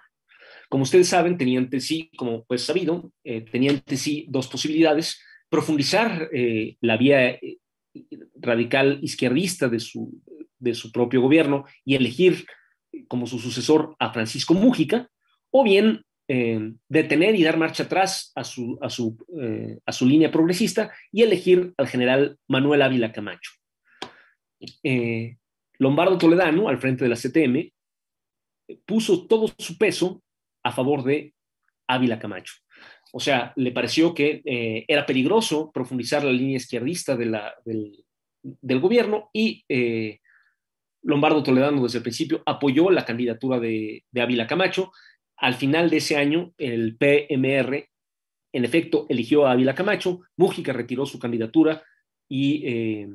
[0.69, 5.21] Como ustedes saben, tenían ante sí, como pues sabido, eh, tenían ante sí dos posibilidades,
[5.49, 7.39] profundizar eh, la vía
[8.35, 10.21] radical izquierdista de su,
[10.59, 12.45] de su propio gobierno y elegir
[13.07, 15.09] como su sucesor a Francisco Mújica,
[15.51, 20.07] o bien eh, detener y dar marcha atrás a su, a, su, eh, a su,
[20.07, 23.51] línea progresista y elegir al general Manuel Ávila Camacho.
[24.81, 25.37] Eh,
[25.79, 27.71] Lombardo Toledano, al frente de la CTM,
[28.85, 30.21] puso todo su peso
[30.63, 31.33] a favor de
[31.87, 32.53] Ávila Camacho.
[33.13, 34.41] O sea, le pareció que
[34.87, 39.63] era peligroso profundizar la línea izquierdista del, gobierno y
[41.05, 44.91] Lombardo Toledano desde el principio apoyó la candidatura de, Ávila Camacho.
[45.37, 47.89] Al final de ese año, el PMR,
[48.53, 51.83] en efecto, eligió a Ávila Camacho, Mújica retiró su candidatura
[52.27, 53.07] y eh,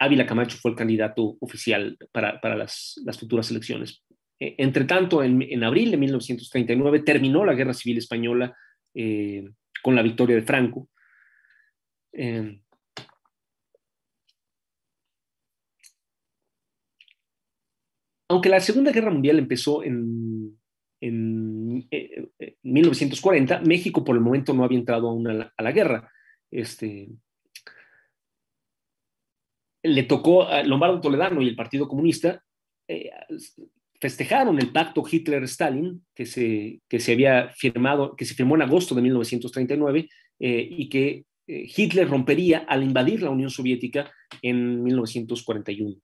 [0.00, 4.02] Ávila Camacho fue el candidato oficial para, las, futuras elecciones.
[4.38, 8.56] E, entre tanto, en, abril de 1939 terminó la Guerra Civil Española
[8.94, 9.44] eh,
[9.82, 10.88] con la victoria de Franco.
[12.14, 12.62] Eh,
[18.28, 20.58] aunque la Segunda Guerra Mundial empezó en,
[22.62, 26.10] 1940, eh, México por el momento no había entrado aún a la, guerra.
[26.50, 27.10] Este,
[29.82, 32.42] le tocó a Lombardo Toledano y el Partido Comunista
[32.88, 33.10] eh,
[34.00, 38.94] festejaron el pacto Hitler-Stalin que se, que se había firmado, que se firmó en agosto
[38.94, 40.08] de 1939
[40.38, 44.10] eh, y que Hitler rompería al invadir la Unión Soviética
[44.40, 45.96] en 1941.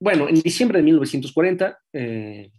[0.00, 2.50] bueno, en diciembre de 1940, eh,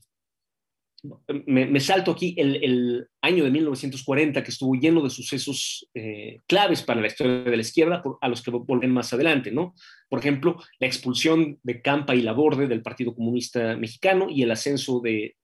[1.46, 7.02] me, salto aquí el, año de 1940 que estuvo lleno de sucesos eh, claves para
[7.02, 9.76] la historia de la izquierda, a los que volven más adelante, ¿no?
[10.10, 15.02] Por ejemplo, la expulsión de Campa y Laborde del Partido Comunista Mexicano y el ascenso
[15.02, 15.36] de,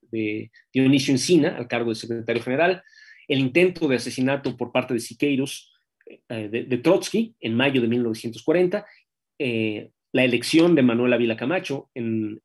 [0.73, 2.81] Dionisio Encina al cargo de secretario general,
[3.27, 5.73] el intento de asesinato por parte de Siqueiros
[6.29, 8.85] eh, de, Trotsky en mayo de 1940,
[10.15, 12.41] la elección de Manuel Ávila Camacho en,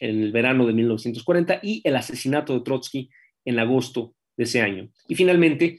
[0.00, 3.08] el verano de 1940 y el asesinato de Trotsky
[3.44, 4.90] en agosto de ese año.
[5.06, 5.78] Y finalmente,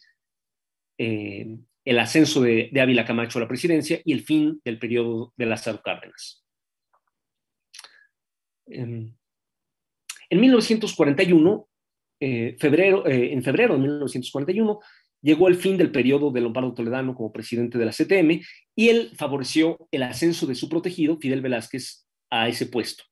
[0.97, 5.45] eh, el ascenso de, Ávila Camacho a la presidencia y el fin del periodo de
[5.45, 6.45] Lázaro Cárdenas.
[8.67, 9.13] En,
[10.31, 11.67] 1941,
[12.21, 14.79] eh, febrero, eh, en febrero de 1941,
[15.23, 18.41] llegó el fin del periodo de Lombardo Toledano como presidente de la CTM
[18.75, 23.03] y él favoreció el ascenso de su protegido, Fidel Velázquez, a ese puesto.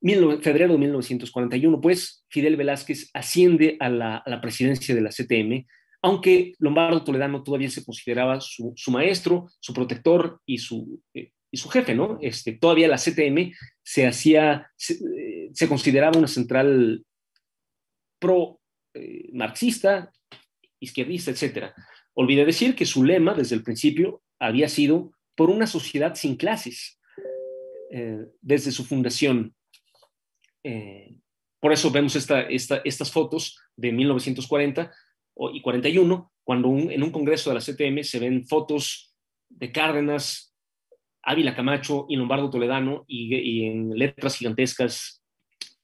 [0.00, 5.66] febrero de 1941, pues, Fidel Velázquez asciende a la, presidencia de la CTM,
[6.02, 11.68] aunque Lombardo Toledano todavía se consideraba su, maestro, su protector y su, eh, y su
[11.68, 12.18] jefe, ¿no?
[12.20, 13.52] Este, todavía la CTM
[13.82, 17.04] se hacía, se, eh, consideraba una central
[18.20, 20.17] pro-marxista, eh,
[20.80, 21.72] izquierdista, etc.
[22.14, 27.00] Olvidé decir que su lema desde el principio había sido por una sociedad sin clases,
[27.90, 29.54] eh, desde su fundación.
[30.64, 31.16] Eh,
[31.60, 34.92] por eso vemos estas fotos de 1940
[35.52, 39.14] y 41, cuando en un congreso de la CTM se ven fotos
[39.48, 40.54] de Cárdenas,
[41.22, 45.22] Ávila Camacho y Lombardo Toledano y en letras gigantescas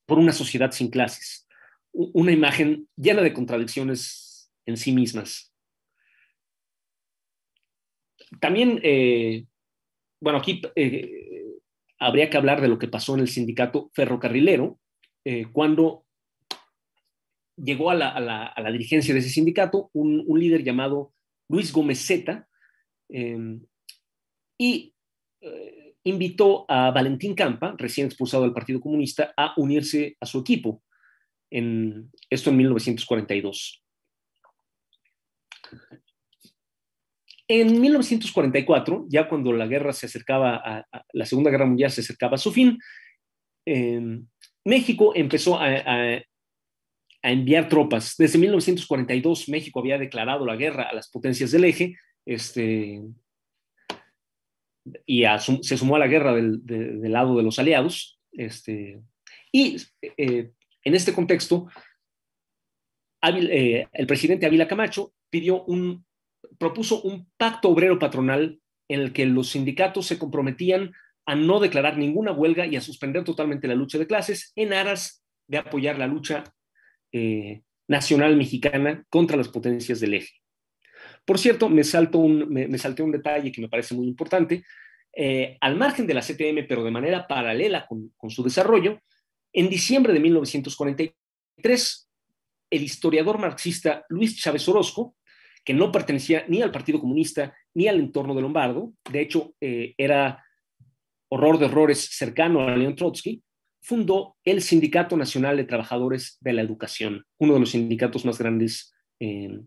[0.07, 1.47] por una sociedad sin clases.
[1.93, 4.24] Una imagen llena de contradicciones
[4.67, 5.55] en sí mismas.
[8.41, 9.47] También, eh,
[10.21, 11.45] bueno, aquí eh,
[11.99, 14.79] habría que hablar de lo que pasó en el sindicato ferrocarrilero,
[15.25, 16.05] eh, cuando
[17.57, 21.15] llegó a la, dirigencia de ese sindicato un, líder llamado
[21.49, 22.49] Luis Gómez Zeta
[24.59, 24.93] y
[26.03, 30.83] invitó a Valentín Campa, recién expulsado del Partido Comunista, a unirse a su equipo.
[31.49, 33.84] Esto en 1942.
[37.47, 42.37] En 1944, ya cuando la guerra se acercaba a, la Segunda Guerra Mundial se acercaba
[42.37, 42.79] a su fin,
[43.67, 44.27] em,
[44.65, 46.23] México empezó a,
[47.23, 48.17] enviar tropas.
[48.19, 51.97] Desde 1942 México había declarado la guerra a las potencias del eje,
[52.27, 53.01] este,
[55.07, 55.25] y
[55.63, 56.61] se sumó a la guerra del,
[57.11, 58.21] lado de los aliados.
[58.33, 59.01] Este,
[59.51, 60.51] y eh,
[60.83, 61.69] en este contexto,
[63.23, 66.07] eh, el presidente Ávila Camacho pidió un,
[66.59, 70.93] propuso un pacto obrero patronal en el que los sindicatos se comprometían
[71.27, 75.25] a no declarar ninguna huelga y a suspender totalmente la lucha de clases en aras
[75.49, 76.45] de apoyar la lucha
[77.11, 80.35] eh, nacional mexicana contra las potencias del eje.
[81.25, 84.63] Por cierto, me, salto un, me, salté un detalle que me parece muy importante.
[85.17, 89.01] Eh, al margen de la CTM, pero de manera paralela con, con su desarrollo,
[89.53, 92.09] en diciembre de 1943,
[92.71, 95.17] el historiador marxista Luis Chávez Orozco
[95.65, 99.95] que no pertenecía ni al Partido Comunista ni al entorno de Lombardo, de hecho eh,
[99.97, 100.45] era
[101.29, 103.43] horror de horrores cercano a León Trotsky,
[103.83, 108.95] fundó el Sindicato Nacional de Trabajadores de la Educación, uno de los sindicatos más grandes
[109.21, 109.61] eh,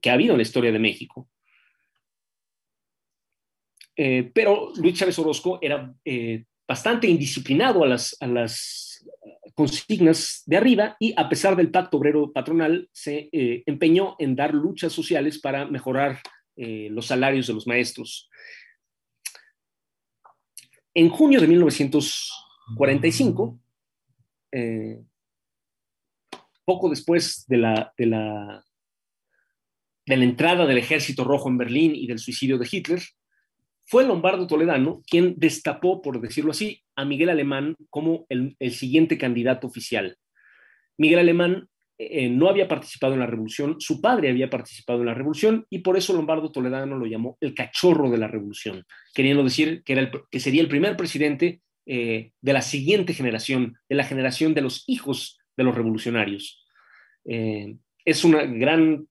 [0.00, 1.28] que ha habido en la historia de México.
[3.96, 5.94] Eh, pero Luis Chávez Orozco era
[6.68, 9.08] bastante indisciplinado a las, a las
[9.56, 14.52] consignas de arriba y a pesar del pacto obrero patronal se eh, empeñó en dar
[14.52, 16.20] luchas sociales para mejorar
[16.56, 18.28] eh, los salarios de los maestros.
[20.92, 23.58] En junio de 1945,
[24.52, 25.02] eh,
[26.64, 27.94] poco después de la,
[30.04, 33.00] entrada del ejército rojo en Berlín y del suicidio de Hitler,
[33.86, 39.66] fue Lombardo Toledano quien destapó, por decirlo así, a Miguel Alemán como el, siguiente candidato
[39.66, 40.18] oficial.
[40.98, 41.68] Miguel Alemán
[41.98, 45.78] eh, no había participado en la revolución, su padre había participado en la revolución y
[45.78, 48.84] por eso Lombardo Toledano lo llamó el cachorro de la revolución,
[49.14, 53.96] queriendo decir que, era que sería el primer presidente eh, de la siguiente generación, de
[53.96, 56.66] la generación de los hijos de los revolucionarios.
[57.24, 59.06] Eh, es una gran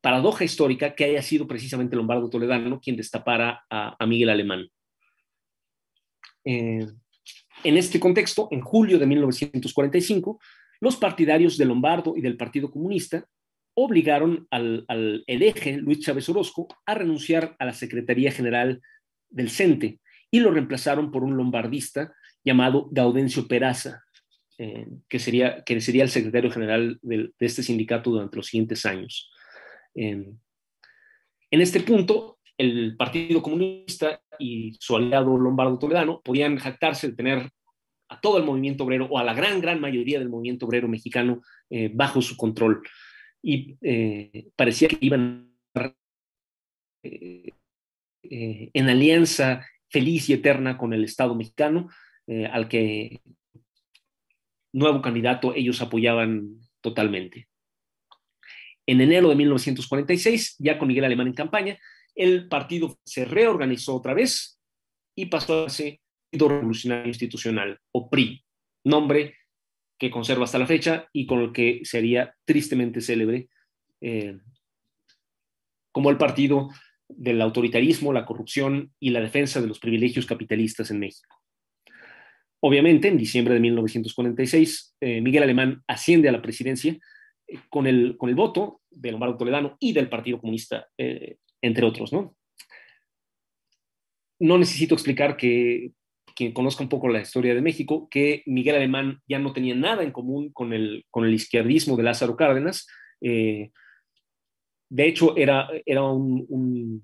[0.00, 4.68] paradoja histórica que haya sido precisamente Lombardo Toledano quien destapara a, Miguel Alemán.
[6.44, 6.86] eh,
[7.62, 10.40] en este contexto, en julio de 1945,
[10.80, 13.26] los partidarios de Lombardo y del Partido Comunista
[13.74, 18.80] obligaron al, al eje Luis Chávez Orozco a renunciar a la Secretaría General
[19.28, 24.02] del CENTE y lo reemplazaron por un lombardista llamado Gaudencio Peraza,
[24.58, 29.30] eh, que, sería, que sería el secretario general de, este sindicato durante los siguientes años.
[29.94, 30.40] En
[31.50, 37.50] este punto, el Partido Comunista y su aliado Lombardo Toledano podían jactarse de tener
[38.10, 41.40] a todo el movimiento obrero o a la gran, gran mayoría del movimiento obrero mexicano
[41.70, 42.82] eh, bajo su control.
[43.42, 45.54] Y eh, parecía que iban
[47.02, 47.52] eh,
[48.22, 51.88] en alianza feliz y eterna con el Estado mexicano,
[52.52, 53.22] al que
[54.72, 57.49] nuevo candidato ellos apoyaban totalmente.
[58.90, 61.78] En enero de 1946, ya con Miguel Alemán en campaña,
[62.16, 64.60] el partido se reorganizó otra vez
[65.14, 68.44] y pasó a ser Partido Revolucionario Institucional, o PRI,
[68.82, 69.36] nombre
[69.96, 73.48] que conserva hasta la fecha y con el que sería tristemente célebre
[74.00, 74.40] eh,
[75.92, 76.70] como el partido
[77.08, 81.40] del autoritarismo, la corrupción y la defensa de los privilegios capitalistas en México.
[82.58, 86.98] Obviamente, en diciembre de 1946, eh, Miguel Alemán asciende a la presidencia
[87.68, 92.12] con, el, con el voto de Lombardo Toledano y del Partido Comunista, eh, entre otros.
[92.12, 92.36] ¿no?
[94.40, 95.92] no necesito explicar que
[96.34, 100.02] quien conozca un poco la historia de México, que Miguel Alemán ya no tenía nada
[100.02, 102.86] en común con el, con el izquierdismo de Lázaro Cárdenas.
[103.20, 103.70] de
[104.90, 107.02] hecho, era, era un,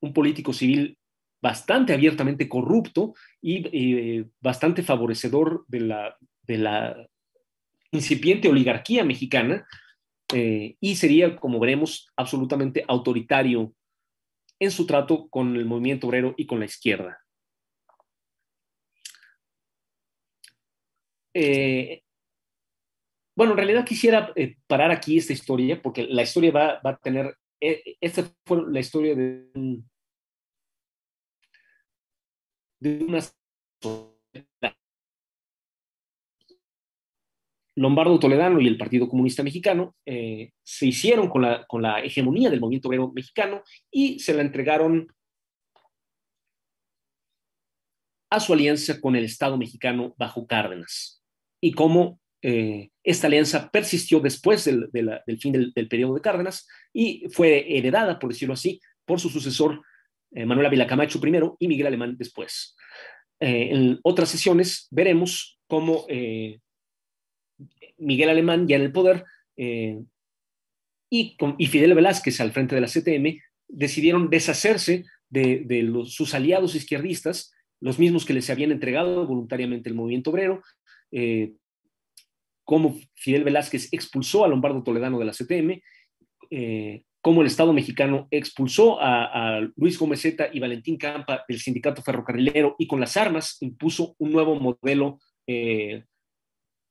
[0.00, 0.98] un político civil
[1.40, 7.08] bastante abiertamente corrupto y eh, bastante favorecedor de la, de la,
[7.94, 9.66] incipiente oligarquía mexicana
[10.32, 13.74] eh, y sería, como veremos, absolutamente autoritario
[14.58, 17.18] en su trato con el movimiento obrero y con la izquierda.
[21.34, 22.02] Eh,
[23.34, 24.32] bueno, en realidad quisiera
[24.66, 29.14] parar aquí esta historia porque la historia va, va a tener, esta fue la historia
[29.14, 29.82] de
[32.82, 33.22] de
[37.74, 42.50] Lombardo Toledano y el Partido Comunista Mexicano eh, se hicieron con la, con la hegemonía
[42.50, 45.08] del movimiento obrero mexicano y se la entregaron
[48.30, 51.22] a su alianza con el Estado mexicano bajo Cárdenas.
[51.62, 54.90] Y cómo eh, esta alianza persistió después del,
[55.38, 59.82] fin del, del, periodo de Cárdenas y fue heredada, por decirlo así, por su sucesor
[60.32, 62.76] eh, Manuel Ávila Camacho primero y Miguel Alemán después.
[63.44, 66.06] En otras sesiones veremos cómo
[67.98, 69.24] Miguel Alemán ya en el poder
[69.56, 73.38] y, y, Fidel Velázquez al frente de la CTM
[73.68, 80.30] decidieron deshacerse de, sus aliados izquierdistas, los mismos que les habían entregado voluntariamente el movimiento
[80.30, 80.62] obrero,
[82.64, 85.82] cómo Fidel Velázquez expulsó a Lombardo Toledano de la CTM,
[87.22, 92.86] cómo el Estado mexicano expulsó a, Luis Gómez y Valentín Campa del sindicato ferrocarrilero y
[92.86, 96.04] con las armas impuso un nuevo modelo eh,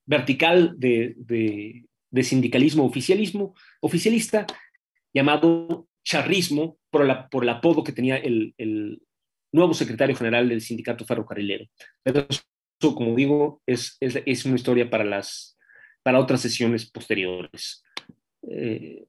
[0.05, 1.85] vertical de,
[2.23, 4.45] sindicalismo oficialismo, oficialista
[5.13, 9.01] llamado charrismo por, el apodo que tenía el,
[9.53, 11.65] nuevo secretario general del sindicato ferrocarrilero.
[12.05, 13.97] Eso, como digo, es,
[14.45, 15.57] una historia para, las,
[16.03, 17.83] para otras sesiones posteriores.
[18.49, 19.05] Eh,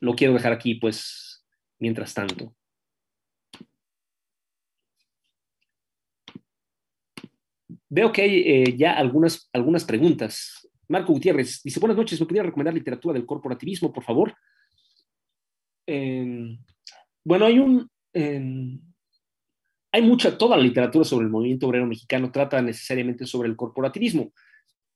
[0.00, 1.44] lo quiero dejar aquí, pues,
[1.78, 2.54] mientras tanto.
[7.94, 10.66] Veo que hay eh, ya algunas, algunas preguntas.
[10.88, 14.34] Marco Gutiérrez dice, buenas noches, ¿me podría recomendar literatura del corporativismo, por favor?
[15.86, 16.58] Em,
[17.22, 17.86] bueno, hay un...
[18.14, 18.80] Em,
[19.92, 24.32] hay mucha, toda la literatura sobre el movimiento obrero mexicano trata necesariamente sobre el corporativismo.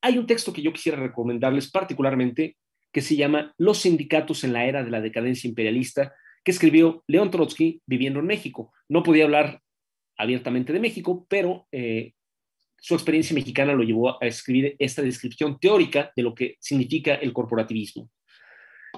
[0.00, 2.56] Hay un texto que yo quisiera recomendarles particularmente
[2.90, 7.30] que se llama Los sindicatos en la era de la decadencia imperialista, que escribió León
[7.30, 8.72] Trotsky viviendo en México.
[8.88, 9.60] No podía hablar
[10.16, 12.14] abiertamente de México, pero eh,
[12.78, 17.32] su experiencia mexicana lo llevó a escribir esta descripción teórica de lo que significa el
[17.32, 18.08] corporativismo.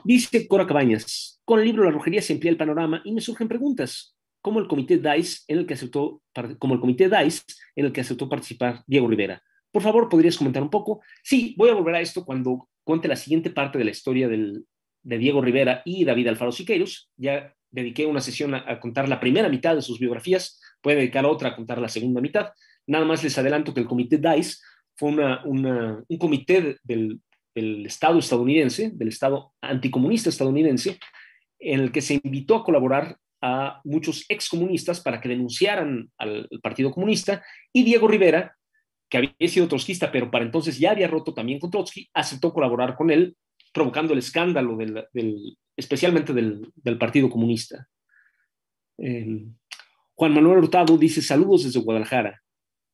[0.05, 3.49] Dice Cora Cabañas, con el libro La Rojería se amplía el panorama y me surgen
[3.49, 6.23] preguntas, como el comité DICE en el que aceptó,
[6.59, 7.43] como el comité DICE
[7.77, 9.43] en el que aceptó participar Diego Rivera.
[9.71, 11.03] Por favor, ¿podrías comentar un poco?
[11.23, 15.19] Sí, voy a volver a esto cuando cuente la siguiente parte de la historia de
[15.19, 17.11] Diego Rivera y David Alfaro Siqueiros.
[17.17, 21.51] Ya dediqué una sesión a, contar la primera mitad de sus biografías, puede dedicar otra
[21.51, 22.51] a contar la segunda mitad.
[22.89, 24.59] Nada más les adelanto que el comité DICE
[24.97, 25.11] fue
[25.45, 27.21] un comité del,
[27.55, 30.99] Estado estadounidense, del Estado anticomunista estadounidense,
[31.59, 36.93] en el que se invitó a colaborar a muchos excomunistas para que denunciaran al Partido
[36.93, 38.57] Comunista y Diego Rivera
[39.09, 42.95] que había sido trotskista, pero para entonces ya había roto también con Trotsky, aceptó colaborar
[42.95, 43.37] con él,
[43.73, 44.79] provocando el escándalo
[45.77, 47.89] especialmente del, Partido Comunista.
[48.97, 52.41] Juan Manuel Hurtado dice saludos desde Guadalajara.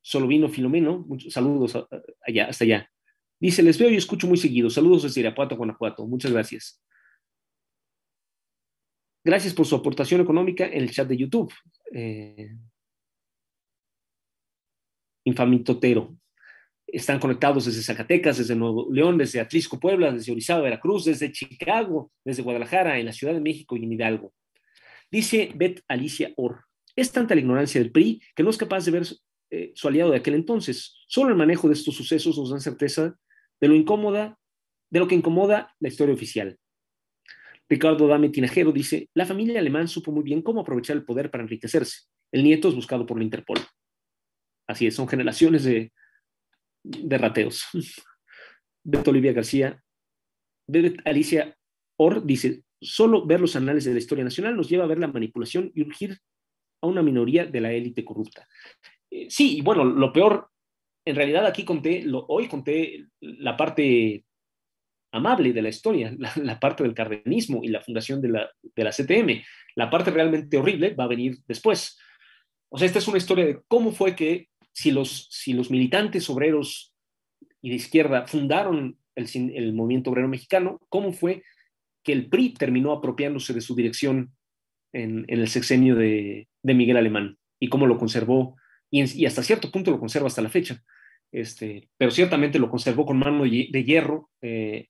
[0.06, 1.74] Solo vino Filomeno, muchos saludos
[2.26, 2.90] allá, hasta allá.
[3.40, 4.68] Dice, les veo y escucho muy seguido.
[4.68, 6.06] Saludos desde Irapuato, Guanajuato.
[6.06, 6.84] Muchas gracias.
[9.24, 11.50] Gracias por su aportación económica en el chat de YouTube.
[11.94, 12.54] Eh,
[15.24, 16.14] infamitotero.
[16.86, 22.12] Están conectados desde Zacatecas, desde Nuevo León, desde Atlisco, Puebla, desde Orizaba, Veracruz, desde Chicago,
[22.22, 24.34] desde Guadalajara, en la Ciudad de México y en Hidalgo.
[25.10, 28.90] Dice Beth Alicia Orr, es tanta la ignorancia del PRI que no es capaz de
[28.90, 29.06] ver
[29.50, 30.96] eh, su aliado de aquel entonces.
[31.06, 33.18] Solo el manejo de estos sucesos nos da certeza
[33.60, 34.38] de lo incómoda
[34.94, 36.56] de lo que incomoda la historia oficial.
[37.68, 41.42] Ricardo Dame Tinajero dice, la familia alemán supo muy bien cómo aprovechar el poder para
[41.42, 42.02] enriquecerse.
[42.30, 43.58] El nieto es buscado por la Interpol.
[44.68, 45.90] Así es, son generaciones de,
[47.18, 47.64] rateos.
[48.84, 49.82] Beto Olivia García,
[51.04, 51.56] Alicia
[51.96, 55.08] Or dice, solo ver los anales de la historia nacional nos lleva a ver la
[55.08, 56.18] manipulación y urgir
[56.82, 58.46] a una minoría de la élite corrupta.
[59.14, 60.50] Eh, sí, y bueno, lo peor,
[61.04, 64.24] en realidad aquí conté, lo, hoy conté la parte
[65.12, 68.90] amable de la historia, la, parte del cardenismo y la fundación de la, de la
[68.90, 69.44] CTM.
[69.76, 71.98] La parte realmente horrible va a venir después.
[72.68, 76.28] O sea, esta es una historia de cómo fue que si los, si los militantes
[76.28, 76.92] obreros
[77.62, 81.44] y de izquierda fundaron el, el movimiento obrero mexicano, cómo fue
[82.02, 84.32] que el PRI terminó apropiándose de su dirección
[84.92, 88.56] en, el sexenio de, Miguel Alemán y cómo lo conservó
[89.02, 90.82] y, hasta cierto punto lo conserva hasta la fecha.
[91.32, 94.88] Este, pero ciertamente lo conservó con mano de hierro eh,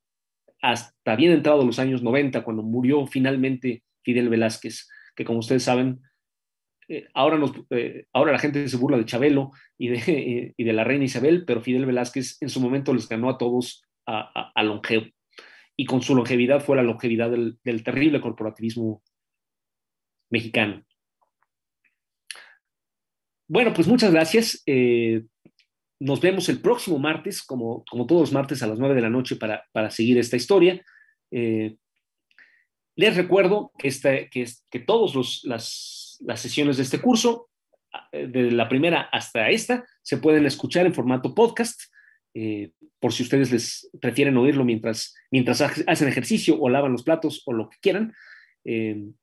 [0.60, 6.00] hasta bien entrado los años 90, cuando murió finalmente Fidel Velázquez, que como ustedes saben,
[6.88, 7.38] eh, ahora,
[7.70, 11.44] eh, ahora la gente se burla de Chabelo y de, y de, la reina Isabel,
[11.46, 15.06] pero Fidel Velázquez en su momento les ganó a todos a, a, longevo.
[15.76, 19.02] Y con su longevidad fue la longevidad del terrible corporativismo
[20.30, 20.84] mexicano.
[23.46, 24.62] Bueno, pues muchas gracias.
[24.66, 25.22] Eh,
[26.00, 29.10] nos vemos el próximo martes, como, como todos los martes a las 9 de la
[29.10, 30.82] noche para, para seguir esta historia.
[31.30, 31.76] Eh,
[32.96, 37.50] les recuerdo que, esta, que, que todas las, sesiones de este curso,
[38.12, 41.80] eh, de la primera hasta esta, se pueden escuchar en formato podcast.
[42.98, 47.52] por si ustedes les prefieren oírlo mientras, mientras hacen ejercicio o lavan los platos o
[47.52, 48.14] lo que quieran.
[48.64, 49.14] Y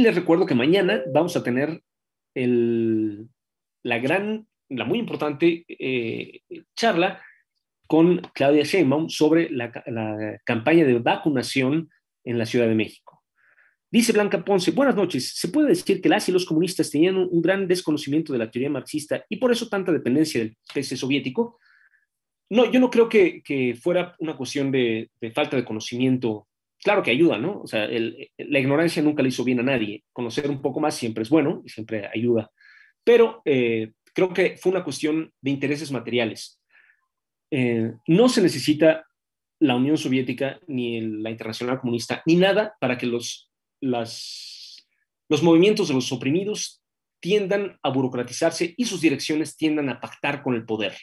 [0.00, 1.82] les recuerdo que mañana vamos a tener
[2.36, 6.40] la gran, la muy importante eh,
[6.74, 7.22] charla
[7.86, 9.70] con Claudia Sheinbaum sobre la,
[10.44, 11.88] campaña de vacunación
[12.24, 13.22] en la Ciudad de México.
[13.90, 15.32] Dice Blanca Ponce, buenas noches.
[15.36, 18.68] ¿Se puede decir que las y los comunistas tenían un, gran desconocimiento de la teoría
[18.68, 21.58] marxista y por eso tanta dependencia del PC soviético?
[22.50, 26.48] No, yo no creo que, que fuera una cuestión de, de, falta de conocimiento
[26.82, 27.60] claro que ayuda, ¿no?
[27.60, 30.04] O sea, la ignorancia nunca le hizo bien a nadie.
[30.12, 32.50] Conocer un poco más siempre es bueno y siempre ayuda.
[33.04, 36.60] Pero eh, creo que fue una cuestión de intereses materiales.
[37.50, 39.06] Eh, no se necesita
[39.60, 43.50] la Unión Soviética ni la Internacional Comunista ni nada para que los,
[43.80, 46.82] los movimientos de los oprimidos
[47.20, 50.96] tiendan a burocratizarse y sus direcciones tiendan a pactar con el poder.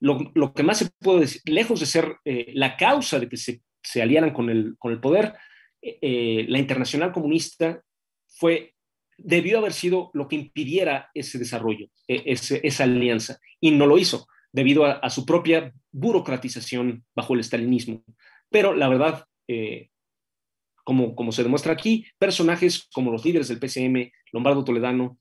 [0.00, 3.62] Lo, que más se puede decir, lejos de ser eh, la causa de que se
[3.82, 5.34] se aliaran con el, con el poder,
[5.80, 7.82] eh, eh, la internacional comunista
[8.26, 8.74] fue,
[9.16, 14.26] debió haber sido lo que impidiera ese desarrollo, e, esa alianza, y no lo hizo
[14.52, 18.02] debido a, su propia burocratización bajo el estalinismo.
[18.50, 19.90] Pero la verdad, eh,
[20.84, 25.18] como, como se demuestra aquí, personajes como los líderes del PCM, Lombardo Toledano,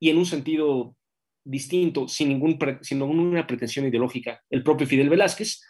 [0.00, 0.96] y en un sentido
[1.44, 5.62] distinto, sin, ningún, sin ninguna pretensión ideológica, el propio Fidel Velázquez,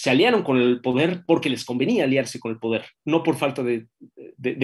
[0.00, 3.62] se aliaron con el poder porque les convenía aliarse con el poder, no por falta
[3.62, 3.86] de,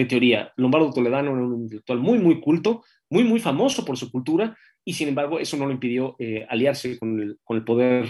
[0.09, 0.51] teoría.
[0.55, 4.93] Lombardo Toledano era un intelectual muy, muy culto, muy, muy famoso por su cultura, y
[4.93, 8.07] sin embargo eso no le impidió eh, aliarse con el, poder.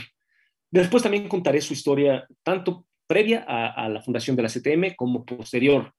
[0.71, 5.91] Después también contaré su historia, tanto previa a, la fundación de la CTM como posterior,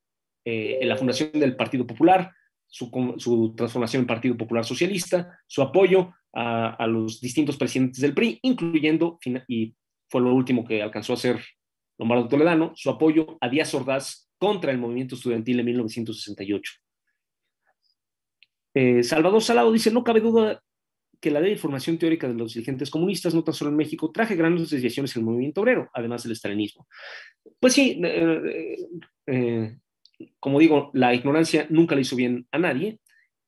[0.46, 2.32] eh, en la fundación del Partido Popular,
[2.66, 8.38] su, transformación en Partido Popular Socialista, su apoyo a, a, los distintos presidentes del PRI,
[8.40, 9.74] incluyendo y
[10.08, 11.40] fue lo último que alcanzó a hacer
[11.98, 16.72] Lombardo Toledano, su apoyo a Díaz Ordaz contra el movimiento estudiantil en 1968.
[18.74, 20.62] Eh, Salvador Salado dice, no cabe duda
[21.20, 21.56] que la ley
[21.98, 25.26] teórica de los dirigentes comunistas, no tan solo en México, traje grandes desviaciones en el
[25.26, 26.86] movimiento obrero, además del estalinismo.
[27.58, 28.76] Pues sí, eh,
[29.26, 29.76] eh,
[30.38, 33.00] como digo, la ignorancia nunca le hizo bien a nadie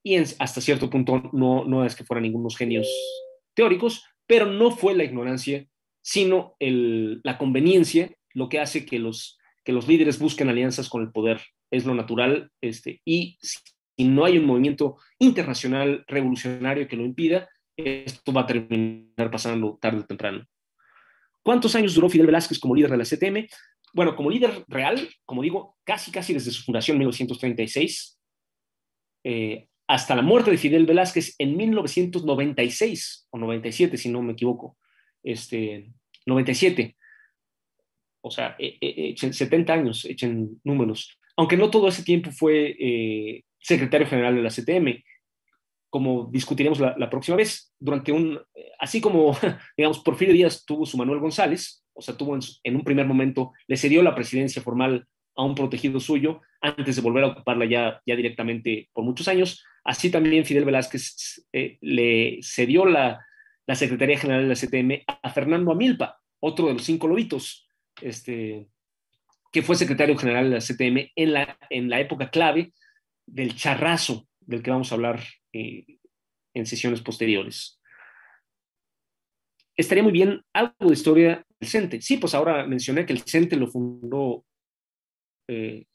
[0.03, 2.89] y hasta cierto punto no, no es que fueran ningunos genios
[3.55, 5.67] teóricos, pero no fue la ignorancia
[6.03, 11.13] sino la conveniencia lo que hace que los, que los líderes busquen alianzas con el
[11.13, 11.41] poder.
[11.71, 17.49] Es lo natural, este, y si no hay un movimiento internacional revolucionario que lo impida,
[17.77, 20.45] esto va a terminar pasando tarde o temprano.
[21.43, 23.47] ¿Cuántos años duró Fidel Velázquez como líder de la CTM?
[23.93, 28.19] Bueno, como líder real, como digo, casi casi desde su fundación en 1936
[29.25, 34.77] eh, hasta la muerte de Fidel Velázquez en 1996 o 97, si no me equivoco
[35.23, 35.91] este,
[36.27, 36.97] 97.
[38.23, 41.19] O sea, 70 e, e, años, echen números.
[41.37, 45.03] Aunque no todo ese tiempo fue eh, secretario general de la CTM,
[45.89, 48.41] como discutiremos la, próxima vez, durante un,
[48.79, 49.37] así como,
[49.77, 53.77] digamos, Porfirio Díaz tuvo su Manuel González, o sea, tuvo en, un primer momento, le
[53.77, 58.15] cedió la presidencia formal a un protegido suyo antes de volver a ocuparla ya, ya
[58.15, 59.65] directamente por muchos años.
[59.83, 63.25] Así también Fidel Velázquez eh, le cedió la,
[63.71, 67.69] la, Secretaría General de la CTM a Fernando Amilpa, otro de los cinco lobitos,
[68.01, 68.69] este,
[69.53, 72.73] que fue secretario general de la CTM en la, en la época clave
[73.27, 75.87] del charrazo del que vamos a hablar eh,
[76.55, 77.81] en sesiones posteriores.
[79.77, 82.03] Estaría muy bien algo de historia del CENTE.
[82.03, 84.45] Sí, pues ahora mencioné que el CENTE lo fundó,
[85.49, 85.87] eh,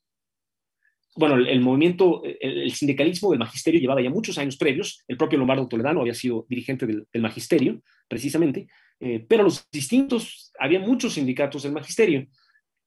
[1.16, 5.68] bueno, el, movimiento, el, sindicalismo del magisterio llevaba ya muchos años previos, el propio Lombardo
[5.68, 8.68] Toledano había sido dirigente del, magisterio, precisamente,
[8.99, 12.28] eh, pero los distintos, había muchos sindicatos del magisterio.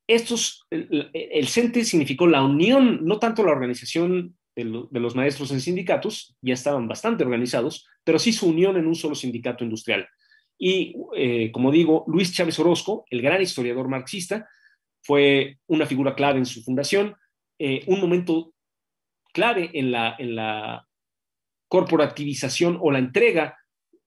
[0.07, 5.61] Estos, el, el CENTE significó la unión, no tanto la organización de, los maestros en
[5.61, 10.09] sindicatos, ya estaban bastante organizados, pero sí su unión en un solo sindicato industrial.
[10.59, 14.49] Y, eh, como digo, Luis Chávez Orozco, el gran historiador marxista,
[15.03, 17.14] fue una figura clave en su fundación,
[17.59, 18.54] eh, un momento
[19.32, 20.86] clave en la, en la
[21.68, 23.59] corporativización o la entrega,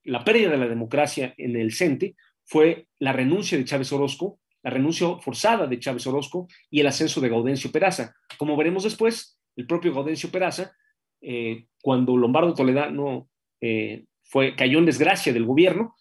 [0.04, 4.72] la pérdida de la democracia en el CENTE, fue la renuncia de Chávez Orozco, la
[4.72, 8.14] renuncia forzada de Chávez Orozco y el ascenso de Gaudencio Peraza.
[8.38, 10.76] Como veremos después, el propio Gaudencio Peraza,
[11.22, 13.30] eh, cuando Lombardo Toledano
[13.60, 15.96] eh, fue, cayó en desgracia del gobierno,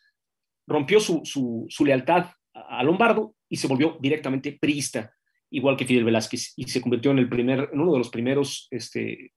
[0.66, 5.14] rompió su, su, lealtad a, Lombardo y se volvió directamente priista,
[5.51, 8.68] igual que Fidel Velázquez, y se convirtió en, el primer, en uno de los primeros
[8.70, 9.32] este,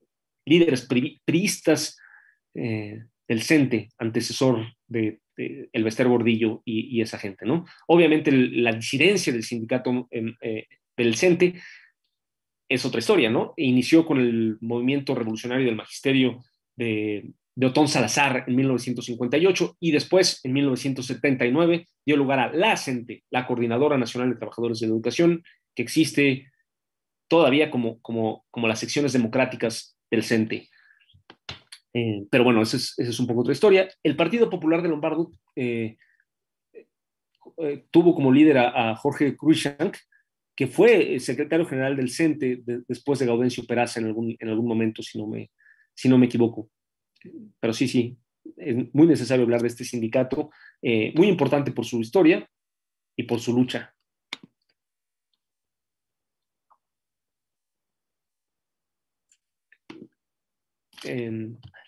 [0.45, 0.88] líderes
[1.26, 1.97] priistas
[2.55, 7.45] eh, del CENTE, antecesor de, de Elvester Gordillo y, esa gente.
[7.45, 7.66] ¿no?
[7.88, 11.55] Obviamente la disidencia del sindicato del CENTE
[12.70, 13.53] es otra historia, ¿no?
[13.57, 16.43] Inició con el movimiento revolucionario del magisterio
[16.76, 23.24] de, de Otón Salazar en 1958 y después, en 1979, dio lugar a la CENTE,
[23.30, 25.43] la Coordinadora Nacional de Trabajadores de la Educación,
[25.76, 26.52] que existe
[27.28, 30.70] todavía como, como, como las secciones democráticas del CENTE.
[31.94, 33.88] Eh, pero bueno, esa es, un poco otra historia.
[34.04, 35.98] El Partido Popular de Lombardo eh,
[37.58, 39.98] eh, tuvo como líder a, Jorge Cruikshank,
[40.56, 45.02] que fue secretario general del CENTE después de Gaudencio Peraza en algún, en algún momento,
[45.02, 45.52] si no, me,
[45.96, 46.70] si no me equivoco.
[47.60, 48.18] Pero sí, sí,
[48.58, 50.52] es muy necesario hablar de este sindicato,
[51.16, 52.48] muy importante por su historia
[53.16, 53.96] y por su lucha.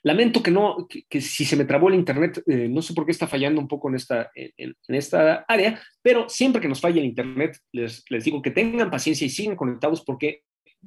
[0.04, 3.12] Lamento que no, que, si se me trabó el internet, eh, no sé por qué
[3.12, 7.08] está fallando un poco en esta, en, esta área, pero siempre que nos falle el
[7.08, 10.44] internet, les, les digo que tengan paciencia y sigan conectados porque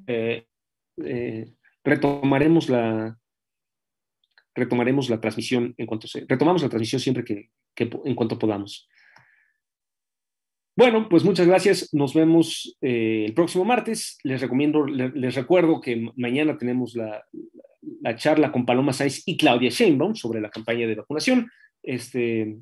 [0.07, 0.47] eh,
[1.05, 1.47] eh,
[1.83, 3.19] retomaremos la
[4.55, 8.89] retomaremos la transmisión en cuanto se, retomamos la transmisión siempre que, que en cuanto podamos.
[10.77, 11.93] Bueno, pues muchas gracias.
[11.93, 14.17] Nos vemos el próximo martes.
[14.23, 17.25] Les recomiendo, les, recuerdo que mañana tenemos la,
[18.01, 21.51] la charla con Paloma Sainz y Claudia Sheinbaum sobre la campaña de vacunación,
[21.83, 22.57] este,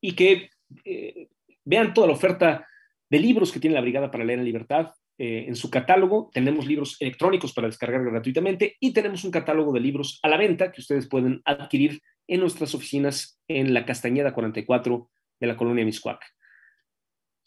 [0.00, 0.50] y que
[0.84, 1.28] eh,
[1.64, 2.66] vean toda la oferta
[3.08, 4.92] de libros que tiene la Brigada para Leer en Libertad.
[5.18, 9.80] Eh, en su catálogo tenemos libros electrónicos para descargar gratuitamente y tenemos un catálogo de
[9.80, 15.10] libros a la venta que ustedes pueden adquirir en nuestras oficinas en la Castañeda 44
[15.40, 16.22] de la colonia Miscuac.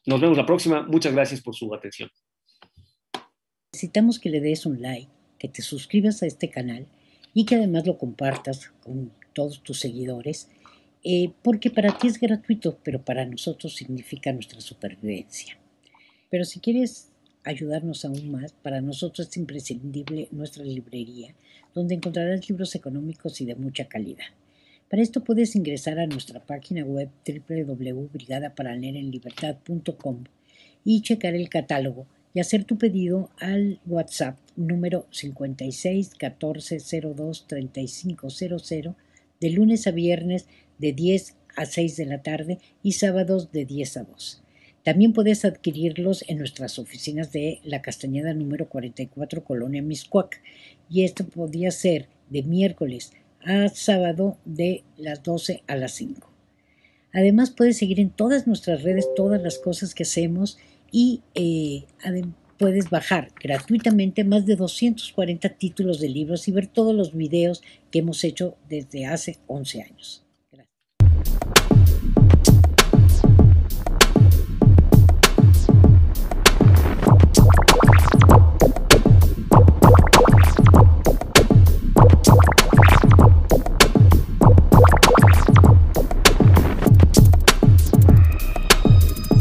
[0.06, 0.84] Nos vemos la próxima.
[0.84, 2.10] Muchas gracias por su atención.
[3.72, 6.88] Necesitamos que le des un like, que te suscribas a este canal
[7.34, 10.48] y que además lo compartas con todos tus seguidores,
[11.04, 15.58] eh, porque para ti es gratuito, pero para nosotros significa nuestra supervivencia.
[16.30, 17.10] Pero si quieres
[17.44, 21.36] ayudarnos aún más, para nosotros es imprescindible nuestra librería,
[21.74, 24.28] donde encontrarás libros económicos y de mucha calidad.
[24.90, 30.24] Para esto puedes ingresar a nuestra página web www.brigadaparanerenlibertad.com
[30.84, 36.78] y checar el catálogo y hacer tu pedido al WhatsApp número 56 14
[37.16, 38.40] 02 3500
[39.40, 43.98] de lunes a viernes de 10 a 6 de la tarde y sábados de 10
[43.98, 44.44] a 2.
[44.84, 50.42] También puedes adquirirlos en nuestras oficinas de la Castañeda número 44 Colonia Miscuac
[50.90, 53.12] y esto podría ser de miércoles
[53.44, 56.30] a sábado de las 12 a las 5.
[57.12, 60.58] Además puedes seguir en todas nuestras redes todas las cosas que hacemos
[60.92, 61.86] y eh,
[62.58, 67.62] puedes bajar gratuitamente más de 240 títulos de libros y ver todos los videos
[67.92, 70.29] que hemos hecho desde hace 11 años.